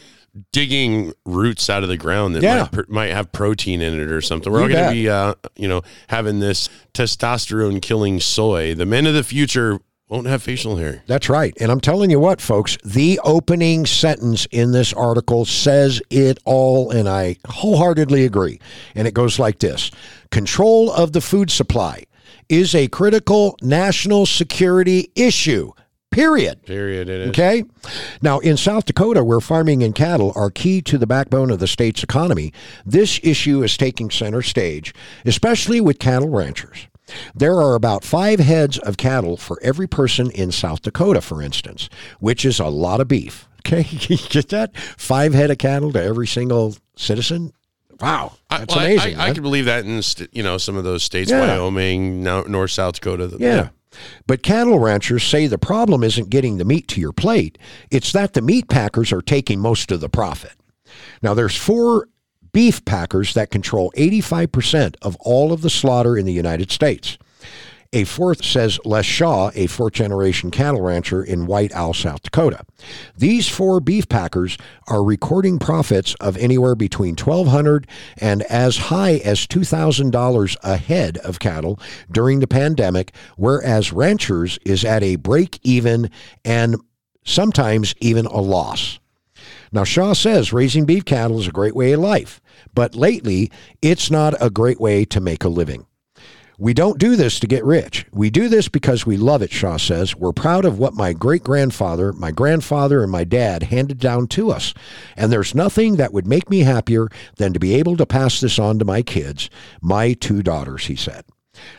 digging 0.51 1.13
roots 1.25 1.69
out 1.69 1.83
of 1.83 1.89
the 1.89 1.97
ground 1.97 2.35
that 2.35 2.43
Yeah. 2.43 2.62
might, 2.62 2.71
pr- 2.71 2.81
might 2.88 3.12
have 3.12 3.31
protein 3.31 3.81
in 3.81 3.99
it 3.99 4.09
or 4.12 4.21
something. 4.21 4.51
We're 4.51 4.59
You 4.59 4.63
all 4.63 4.69
going 4.69 4.85
to 4.85 4.91
be, 4.91 5.09
uh, 5.09 5.33
you 5.55 5.67
know, 5.67 5.81
having 6.07 6.39
this 6.39 6.69
testosterone 6.93 7.81
killing 7.81 8.19
soy. 8.19 8.73
The 8.73 8.85
men 8.85 9.05
of 9.05 9.13
the 9.13 9.23
future 9.23 9.79
won't 10.10 10.28
have 10.28 10.41
facial 10.41 10.78
hair. 10.78 11.04
That's 11.08 11.30
right. 11.30 11.56
And 11.62 11.72
I'm 11.72 11.80
telling 11.80 12.10
you 12.10 12.19
what, 12.19 12.41
folks, 12.41 12.78
the 12.84 13.19
opening 13.24 13.86
sentence 13.86 14.48
in 14.52 14.72
this 14.72 14.91
article 14.91 15.45
says 15.45 16.02
it 16.10 16.39
all, 16.45 16.91
and 16.91 17.08
I 17.08 17.38
wholeheartedly 17.48 18.26
agree. 18.26 18.60
And 18.95 19.08
it 19.08 19.13
goes 19.13 19.39
like 19.39 19.60
this 19.60 19.91
Control 20.32 20.91
of 20.91 21.13
the 21.13 21.22
food 21.22 21.52
supply 21.52 22.04
is 22.50 22.74
a 22.74 22.88
critical 22.88 23.56
national 23.62 24.26
security 24.26 25.12
issue, 25.15 25.72
period. 26.10 26.65
Period. 26.65 27.08
It 27.08 27.22
is. 27.22 27.30
Okay. 27.30 27.63
Now, 28.22 28.39
in 28.39 28.58
South 28.58 28.86
Dakota, 28.86 29.24
where 29.24 29.39
farming 29.39 29.84
and 29.84 29.93
cattle 29.93 30.34
are 30.36 30.50
key 30.50 30.82
to 30.84 30.98
the 30.98 31.06
backbone 31.08 31.52
of 31.52 31.60
the 31.60 31.67
state's 31.67 32.04
economy, 32.04 32.52
this 32.84 33.19
issue 33.22 33.63
is 33.63 33.78
taking 33.78 34.10
center 34.10 34.41
stage, 34.41 34.93
especially 35.26 35.80
with 35.80 36.00
cattle 36.00 36.30
ranchers. 36.30 36.88
There 37.36 37.56
are 37.62 37.76
about 37.76 38.04
five 38.04 38.39
heads 38.39 38.78
of 38.80 38.98
cattle 38.98 39.38
for 39.38 39.60
every 39.62 39.88
person 39.88 40.32
in 40.32 40.52
South 40.52 40.82
Dakota, 40.82 41.22
for 41.22 41.41
instance, 41.41 41.89
which 42.19 42.45
is 42.45 42.60
a 42.60 42.67
lot 42.67 43.00
of 43.02 43.08
beef. 43.08 43.45
Okay. 43.67 43.86
you 43.91 44.17
get 44.30 44.50
that? 44.50 44.76
Five 44.78 45.34
head 45.34 45.52
of 45.52 45.58
cattle 45.58 45.91
to 45.91 46.02
every 46.02 46.26
single 46.28 46.76
citizen? 46.95 47.52
Wow, 48.00 48.38
I- 48.50 48.60
that's 48.60 48.74
well, 48.76 48.86
amazing. 48.86 49.15
I, 49.17 49.24
I, 49.24 49.26
man. 49.28 49.34
can 49.36 49.43
believe 49.43 49.65
that 49.65 49.86
in 49.86 50.02
st- 50.02 50.30
you 50.34 50.41
know 50.41 50.58
some 50.58 50.78
of 50.78 50.86
those 50.86 51.04
states, 51.04 51.30
Yeah. 51.30 51.41
Wyoming, 51.41 52.24
North, 52.24 52.72
South 52.72 52.95
Dakota. 52.95 53.36
Yeah. 53.38 53.69
But 54.26 54.43
cattle 54.43 54.80
ranchers 54.80 55.24
say 55.24 55.45
the 55.48 55.58
problem 55.58 56.04
isn't 56.04 56.30
getting 56.30 56.58
the 56.58 56.63
meat 56.65 56.88
to 56.89 57.02
your 57.02 57.12
plate, 57.12 57.58
it's 57.91 58.13
that 58.13 58.34
the 58.34 58.41
meat 58.41 58.69
packers 58.69 59.12
are 59.12 59.22
taking 59.22 59.60
most 59.60 59.91
of 59.91 60.00
the 60.00 60.10
profit. 60.10 60.54
Now, 61.22 61.34
there's 61.34 61.58
four 61.58 62.08
beef 62.51 62.83
packers 62.85 63.33
that 63.33 63.51
control 63.51 63.91
85% 63.95 64.95
of 65.01 65.15
all 65.17 65.51
of 65.51 65.62
the 65.62 65.69
slaughter 65.69 66.17
in 66.17 66.25
the 66.25 66.33
United 66.33 66.71
States. 66.71 67.17
A 67.91 68.03
fourth 68.03 68.45
says 68.45 68.79
Les 68.85 69.03
Shaw, 69.03 69.49
a 69.55 69.65
fourth 69.65 69.93
generation 69.93 70.51
cattle 70.51 70.81
rancher 70.81 71.23
in 71.23 71.47
White 71.47 71.73
Owl, 71.73 71.95
South 71.95 72.21
Dakota. 72.21 72.63
These 73.17 73.47
four 73.47 73.79
beef 73.79 74.07
packers 74.07 74.59
are 74.88 75.03
recording 75.03 75.57
profits 75.57 76.13
of 76.19 76.38
anywhere 76.38 76.75
between 76.75 77.15
1,200 77.15 77.88
and 78.19 78.43
as 78.43 78.77
high 78.77 79.15
as 79.25 79.47
$2,000 79.47 80.57
a 80.62 80.77
head 80.77 81.17
of 81.19 81.39
cattle 81.39 81.79
during 82.12 82.41
the 82.41 82.47
pandemic, 82.47 83.12
whereas 83.38 83.91
ranchers 83.91 84.59
is 84.63 84.85
at 84.85 85.01
a 85.01 85.15
break 85.15 85.59
even 85.63 86.12
and 86.45 86.75
sometimes 87.25 87.95
even 88.01 88.27
a 88.27 88.39
loss. 88.39 88.99
Now, 89.71 89.84
Shaw 89.84 90.13
says 90.13 90.53
raising 90.53 90.86
beef 90.86 91.05
cattle 91.05 91.39
is 91.39 91.47
a 91.47 91.51
great 91.51 91.75
way 91.75 91.91
of 91.91 91.99
life, 91.99 92.41
but 92.73 92.95
lately 92.95 93.51
it's 93.82 94.10
not 94.10 94.34
a 94.41 94.49
great 94.49 94.79
way 94.79 95.05
to 95.05 95.19
make 95.19 95.43
a 95.43 95.49
living. 95.49 95.86
We 96.58 96.73
don't 96.73 96.99
do 96.99 97.15
this 97.15 97.39
to 97.39 97.47
get 97.47 97.63
rich. 97.63 98.05
We 98.12 98.29
do 98.29 98.49
this 98.49 98.67
because 98.67 99.05
we 99.05 99.15
love 99.15 99.41
it, 99.41 99.49
Shaw 99.49 99.77
says. 99.77 100.17
We're 100.17 100.34
proud 100.34 100.65
of 100.65 100.77
what 100.77 100.93
my 100.93 101.13
great 101.13 101.41
grandfather, 101.41 102.12
my 102.12 102.32
grandfather, 102.32 103.01
and 103.01 103.10
my 103.10 103.23
dad 103.23 103.63
handed 103.63 103.97
down 103.97 104.27
to 104.29 104.51
us. 104.51 104.73
And 105.15 105.32
there's 105.32 105.55
nothing 105.55 105.95
that 105.95 106.12
would 106.12 106.27
make 106.27 106.49
me 106.49 106.60
happier 106.60 107.08
than 107.38 107.53
to 107.53 107.60
be 107.60 107.75
able 107.75 107.95
to 107.95 108.05
pass 108.05 108.41
this 108.41 108.60
on 108.60 108.77
to 108.79 108.86
my 108.86 109.01
kids, 109.01 109.49
my 109.82 110.12
two 110.12 110.43
daughters, 110.43 110.88
he 110.88 110.97
said. 110.97 111.23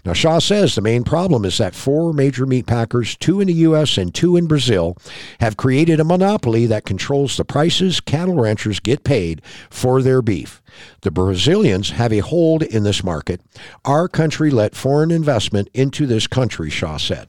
Now, 0.04 0.12
Shaw 0.12 0.38
says 0.38 0.74
the 0.74 0.80
main 0.80 1.04
problem 1.04 1.44
is 1.44 1.58
that 1.58 1.74
four 1.74 2.12
major 2.12 2.46
meat 2.46 2.66
packers, 2.66 3.16
two 3.16 3.40
in 3.40 3.48
the 3.48 3.54
U.S. 3.54 3.98
and 3.98 4.14
two 4.14 4.36
in 4.36 4.46
Brazil, 4.46 4.96
have 5.40 5.56
created 5.56 6.00
a 6.00 6.04
monopoly 6.04 6.66
that 6.66 6.84
controls 6.84 7.36
the 7.36 7.44
prices 7.44 8.00
cattle 8.00 8.36
ranchers 8.36 8.80
get 8.80 9.04
paid 9.04 9.42
for 9.68 10.02
their 10.02 10.22
beef. 10.22 10.62
The 11.02 11.10
Brazilians 11.10 11.90
have 11.90 12.12
a 12.12 12.18
hold 12.18 12.62
in 12.62 12.82
this 12.82 13.04
market. 13.04 13.40
Our 13.84 14.08
country 14.08 14.50
let 14.50 14.74
foreign 14.74 15.10
investment 15.10 15.68
into 15.74 16.06
this 16.06 16.26
country, 16.26 16.70
Shaw 16.70 16.96
said. 16.96 17.28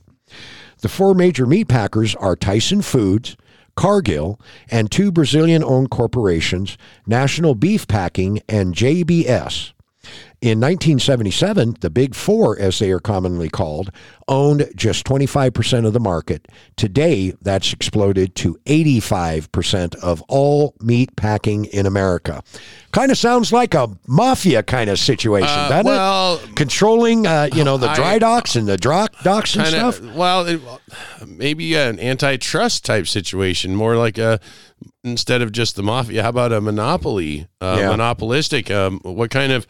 The 0.80 0.90
four 0.90 1.14
major 1.14 1.46
meat 1.46 1.68
packers 1.68 2.16
are 2.16 2.36
Tyson 2.36 2.82
Foods, 2.82 3.38
Cargill, 3.76 4.40
and 4.70 4.92
two 4.92 5.12
Brazilian 5.12 5.64
owned 5.64 5.90
corporations, 5.90 6.78
National 7.06 7.56
Beef 7.56 7.88
Packing 7.88 8.42
and 8.50 8.76
JBS. 8.76 9.74
In 10.42 10.60
1977, 10.60 11.76
the 11.82 11.92
Big 11.92 12.16
Four, 12.16 12.58
as 12.58 12.80
they 12.80 12.90
are 12.90 13.00
commonly 13.00 13.48
called, 13.48 13.92
owned 14.28 14.72
just 14.76 15.06
25% 15.06 15.86
of 15.86 15.94
the 15.94 16.00
market. 16.00 16.48
Today, 16.76 17.34
that's 17.44 17.72
exploded 17.74 18.34
to 18.38 18.58
85% 18.66 19.94
of 19.98 20.24
all 20.28 20.74
meat 20.82 21.16
packing 21.16 21.66
in 21.66 21.86
America. 21.86 22.42
Kind 22.92 23.12
of 23.12 23.20
sounds 23.20 23.54
like 23.54 23.76
a 23.76 23.90
mafia 24.08 24.64
kind 24.64 24.90
of 24.90 24.98
situation, 24.98 25.48
Uh, 25.48 25.70
doesn't 25.70 25.86
it? 25.86 25.90
well, 25.90 26.36
it? 26.44 26.56
Controlling, 26.56 27.28
uh, 27.28 27.48
you 27.54 27.64
know, 27.64 27.78
the 27.78 27.90
I- 27.92 27.96
dry 27.96 28.18
docks 28.18 28.56
and 28.56 28.68
the 28.68 28.78
dock 28.78 29.14
docks 29.24 29.54
and 29.56 29.64
kind 29.66 29.76
stuff. 29.94 30.16
well 30.16 30.48
it, 30.48 30.60
maybe 31.28 31.76
an 31.76 32.00
antitrust 32.00 32.84
type 32.84 33.06
situation 33.06 33.76
more 33.76 33.96
like 33.96 34.18
a 34.18 34.40
instead 35.04 35.42
of 35.42 35.52
just 35.52 35.76
the 35.76 35.84
mafia 35.84 36.22
how 36.24 36.30
about 36.30 36.52
a 36.52 36.62
monopoly 36.62 37.48
uh, 37.60 37.78
Yeah. 37.80 37.90
monopolistic 37.90 38.70
um, 38.72 39.00
what 39.04 39.32
kind 39.32 39.52
of 39.52 39.66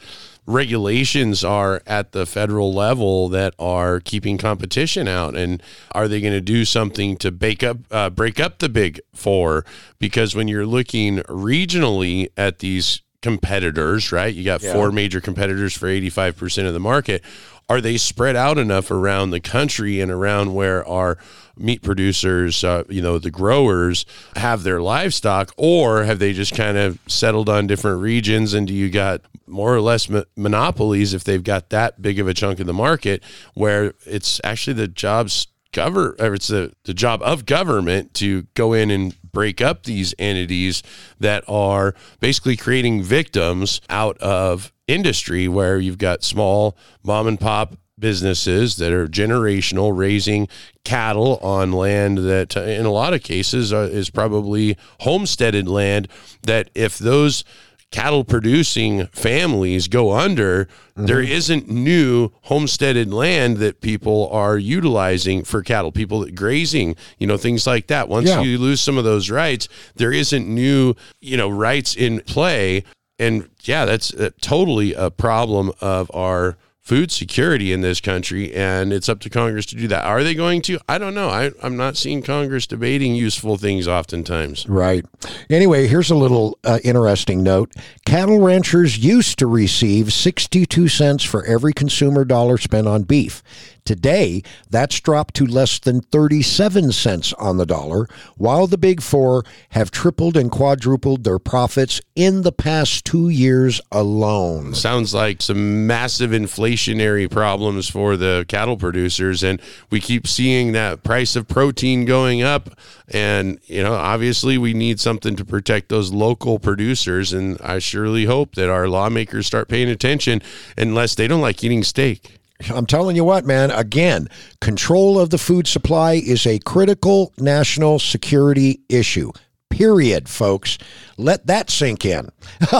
regulations 0.45 1.43
are 1.43 1.81
at 1.87 2.11
the 2.11 2.25
federal 2.25 2.73
level 2.73 3.29
that 3.29 3.53
are 3.57 3.99
keeping 3.99 4.37
competition 4.37 5.07
out 5.07 5.35
and 5.35 5.63
are 5.93 6.07
they 6.07 6.19
going 6.21 6.33
to 6.33 6.41
do 6.41 6.65
something 6.65 7.15
to 7.17 7.31
bake 7.31 7.63
up 7.63 7.77
uh, 7.91 8.09
break 8.09 8.39
up 8.39 8.59
the 8.59 8.67
big 8.69 8.99
four 9.13 9.65
because 9.99 10.35
when 10.35 10.47
you're 10.47 10.65
looking 10.65 11.17
regionally 11.29 12.27
at 12.37 12.59
these 12.59 13.01
competitors 13.21 14.11
right 14.11 14.33
you 14.35 14.43
got 14.43 14.61
Yeah. 14.61 14.73
four 14.73 14.91
major 14.91 15.21
competitors 15.21 15.73
for 15.77 15.87
85% 15.87 16.67
of 16.67 16.73
the 16.73 16.79
market 16.79 17.23
are 17.71 17.79
they 17.79 17.95
spread 17.95 18.35
out 18.35 18.57
enough 18.57 18.91
around 18.91 19.29
the 19.29 19.39
country 19.39 20.01
and 20.01 20.11
around 20.11 20.53
where 20.53 20.85
our 20.85 21.17
meat 21.55 21.81
producers, 21.81 22.65
uh, 22.65 22.83
you 22.89 23.01
know, 23.01 23.17
the 23.17 23.31
growers 23.31 24.05
have 24.35 24.63
their 24.63 24.81
livestock, 24.81 25.53
or 25.55 26.03
have 26.03 26.19
they 26.19 26.33
just 26.33 26.53
kind 26.53 26.77
of 26.77 26.99
settled 27.07 27.47
on 27.47 27.67
different 27.67 28.01
regions? 28.01 28.53
And 28.53 28.67
do 28.67 28.73
you 28.73 28.89
got 28.89 29.21
more 29.47 29.73
or 29.73 29.79
less 29.79 30.09
mo- 30.09 30.25
monopolies 30.35 31.13
if 31.13 31.23
they've 31.23 31.45
got 31.45 31.69
that 31.69 32.01
big 32.01 32.19
of 32.19 32.27
a 32.27 32.33
chunk 32.33 32.59
of 32.59 32.67
the 32.67 32.73
market 32.73 33.23
where 33.53 33.93
it's 34.05 34.41
actually 34.43 34.73
the 34.73 34.89
jobs 34.89 35.47
cover 35.71 36.15
or 36.19 36.33
it's 36.33 36.47
the, 36.47 36.73
the 36.83 36.93
job 36.93 37.21
of 37.23 37.45
government 37.45 38.13
to 38.15 38.43
go 38.53 38.73
in 38.73 38.91
and 38.91 39.15
break 39.31 39.61
up 39.61 39.83
these 39.83 40.13
entities 40.19 40.83
that 41.19 41.43
are 41.47 41.95
basically 42.19 42.57
creating 42.57 43.01
victims 43.01 43.81
out 43.89 44.17
of 44.17 44.73
industry 44.87 45.47
where 45.47 45.79
you've 45.79 45.97
got 45.97 46.23
small 46.23 46.77
mom 47.03 47.27
and 47.27 47.39
pop 47.39 47.75
businesses 48.01 48.77
that 48.77 48.91
are 48.91 49.07
generational 49.07 49.95
raising 49.95 50.47
cattle 50.83 51.37
on 51.37 51.71
land 51.71 52.17
that 52.17 52.57
uh, 52.57 52.61
in 52.61 52.85
a 52.85 52.91
lot 52.91 53.13
of 53.13 53.23
cases 53.23 53.71
uh, 53.71 53.87
is 53.91 54.09
probably 54.09 54.75
homesteaded 55.01 55.67
land 55.67 56.07
that 56.41 56.69
if 56.73 56.97
those 56.97 57.43
cattle 57.91 58.23
producing 58.23 59.05
families 59.07 59.87
go 59.89 60.11
under 60.13 60.67
there 60.95 61.21
isn't 61.21 61.67
new 61.69 62.29
homesteaded 62.43 63.11
land 63.13 63.57
that 63.57 63.81
people 63.81 64.29
are 64.31 64.57
utilizing 64.57 65.43
for 65.43 65.61
cattle 65.61 65.91
people 65.91 66.19
that 66.21 66.33
grazing 66.35 66.95
you 67.19 67.27
know 67.27 67.37
things 67.37 67.67
like 67.67 67.87
that. 67.87 68.07
Once 68.07 68.29
Yeah. 68.29 68.41
you 68.41 68.57
lose 68.57 68.79
some 68.81 68.97
of 68.97 69.03
those 69.03 69.29
rights 69.29 69.67
there 69.95 70.11
isn't 70.13 70.47
new 70.47 70.95
you 71.19 71.35
know 71.37 71.49
rights 71.49 71.95
in 71.95 72.21
play. 72.21 72.83
And 73.19 73.49
yeah 73.63 73.85
that's 73.85 74.13
uh, 74.13 74.29
totally 74.41 74.93
a 74.93 75.11
problem 75.11 75.71
of 75.81 76.09
our 76.13 76.57
food 76.81 77.11
security 77.11 77.71
in 77.71 77.81
this 77.81 78.01
country 78.01 78.53
and 78.53 78.91
it's 78.91 79.07
up 79.07 79.19
to 79.19 79.29
congress 79.29 79.65
to 79.67 79.75
do 79.75 79.87
that 79.87 80.03
are 80.03 80.23
they 80.23 80.33
going 80.33 80.61
to 80.61 80.79
i 80.89 80.97
don't 80.97 81.13
know 81.13 81.29
I, 81.29 81.51
i'm 81.61 81.77
not 81.77 81.95
seeing 81.95 82.21
congress 82.23 82.65
debating 82.65 83.15
useful 83.15 83.57
things 83.57 83.87
oftentimes 83.87 84.67
Right. 84.67 85.05
Anyway, 85.49 85.87
here's 85.87 86.09
a 86.09 86.15
little 86.15 86.57
uh, 86.63 86.79
interesting 86.83 87.43
note. 87.43 87.73
Cattle 88.05 88.39
ranchers 88.39 88.97
used 88.97 89.37
to 89.39 89.47
receive 89.47 90.11
62 90.13 90.87
cents 90.87 91.23
for 91.23 91.45
every 91.45 91.73
consumer 91.73 92.25
dollar 92.25 92.57
spent 92.57 92.87
on 92.87 93.03
beef. 93.03 93.43
Today, 93.85 94.43
that's 94.69 94.99
dropped 94.99 95.33
to 95.35 95.45
less 95.45 95.79
than 95.79 96.01
37 96.01 96.91
cents 96.91 97.33
on 97.33 97.57
the 97.57 97.65
dollar, 97.65 98.07
while 98.37 98.67
the 98.67 98.77
big 98.77 99.01
four 99.01 99.43
have 99.69 99.91
tripled 99.91 100.37
and 100.37 100.51
quadrupled 100.51 101.23
their 101.23 101.39
profits 101.39 102.01
in 102.15 102.43
the 102.43 102.51
past 102.51 103.05
two 103.05 103.29
years 103.29 103.81
alone. 103.91 104.73
sounds 104.75 105.13
like 105.13 105.41
some 105.41 105.87
massive 105.87 106.31
inflationary 106.31 107.29
problems 107.29 107.89
for 107.89 108.17
the 108.17 108.45
cattle 108.47 108.77
producers 108.77 109.43
and 109.43 109.61
we 109.89 109.99
keep 109.99 110.27
seeing 110.27 110.73
that 110.73 111.03
price 111.03 111.35
of 111.35 111.47
protein 111.47 112.05
going 112.05 112.41
up 112.41 112.69
and 113.09 113.59
you 113.65 113.81
know 113.81 113.93
obviously 113.93 114.57
we 114.57 114.73
need 114.73 114.99
something 114.99 115.35
to 115.35 115.45
protect 115.45 115.89
those 115.89 116.11
local 116.11 116.59
producers 116.59 117.33
and 117.33 117.59
I 117.61 117.79
surely 117.79 118.25
hope 118.25 118.55
that 118.55 118.69
our 118.69 118.87
lawmakers 118.87 119.47
start 119.47 119.67
paying 119.67 119.89
attention 119.89 120.41
unless 120.77 121.15
they 121.15 121.27
don't 121.27 121.41
like 121.41 121.63
eating 121.63 121.83
steak 121.83 122.40
I'm 122.69 122.85
telling 122.85 123.15
you 123.15 123.23
what, 123.23 123.45
man, 123.45 123.71
again, 123.71 124.27
control 124.59 125.19
of 125.19 125.29
the 125.29 125.37
food 125.37 125.67
supply 125.67 126.13
is 126.13 126.45
a 126.45 126.59
critical 126.59 127.33
national 127.37 127.99
security 127.99 128.81
issue. 128.89 129.31
Period, 129.69 130.27
folks. 130.27 130.77
Let 131.17 131.47
that 131.47 131.69
sink 131.69 132.05
in. 132.05 132.29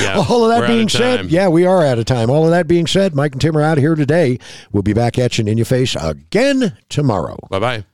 Yeah, 0.00 0.24
All 0.28 0.44
of 0.48 0.50
that 0.60 0.68
being 0.68 0.88
said, 0.88 1.26
yeah, 1.26 1.48
we 1.48 1.66
are 1.66 1.84
out 1.84 1.98
of 1.98 2.04
time. 2.04 2.30
All 2.30 2.44
of 2.44 2.50
that 2.52 2.68
being 2.68 2.86
said, 2.86 3.16
Mike 3.16 3.32
and 3.32 3.40
Tim 3.40 3.56
are 3.56 3.62
out 3.62 3.78
of 3.78 3.82
here 3.82 3.96
today. 3.96 4.38
We'll 4.70 4.84
be 4.84 4.92
back 4.92 5.18
at 5.18 5.38
you 5.38 5.44
in 5.46 5.58
your 5.58 5.64
face 5.64 5.96
again 5.96 6.76
tomorrow. 6.88 7.36
bye-bye 7.50 7.84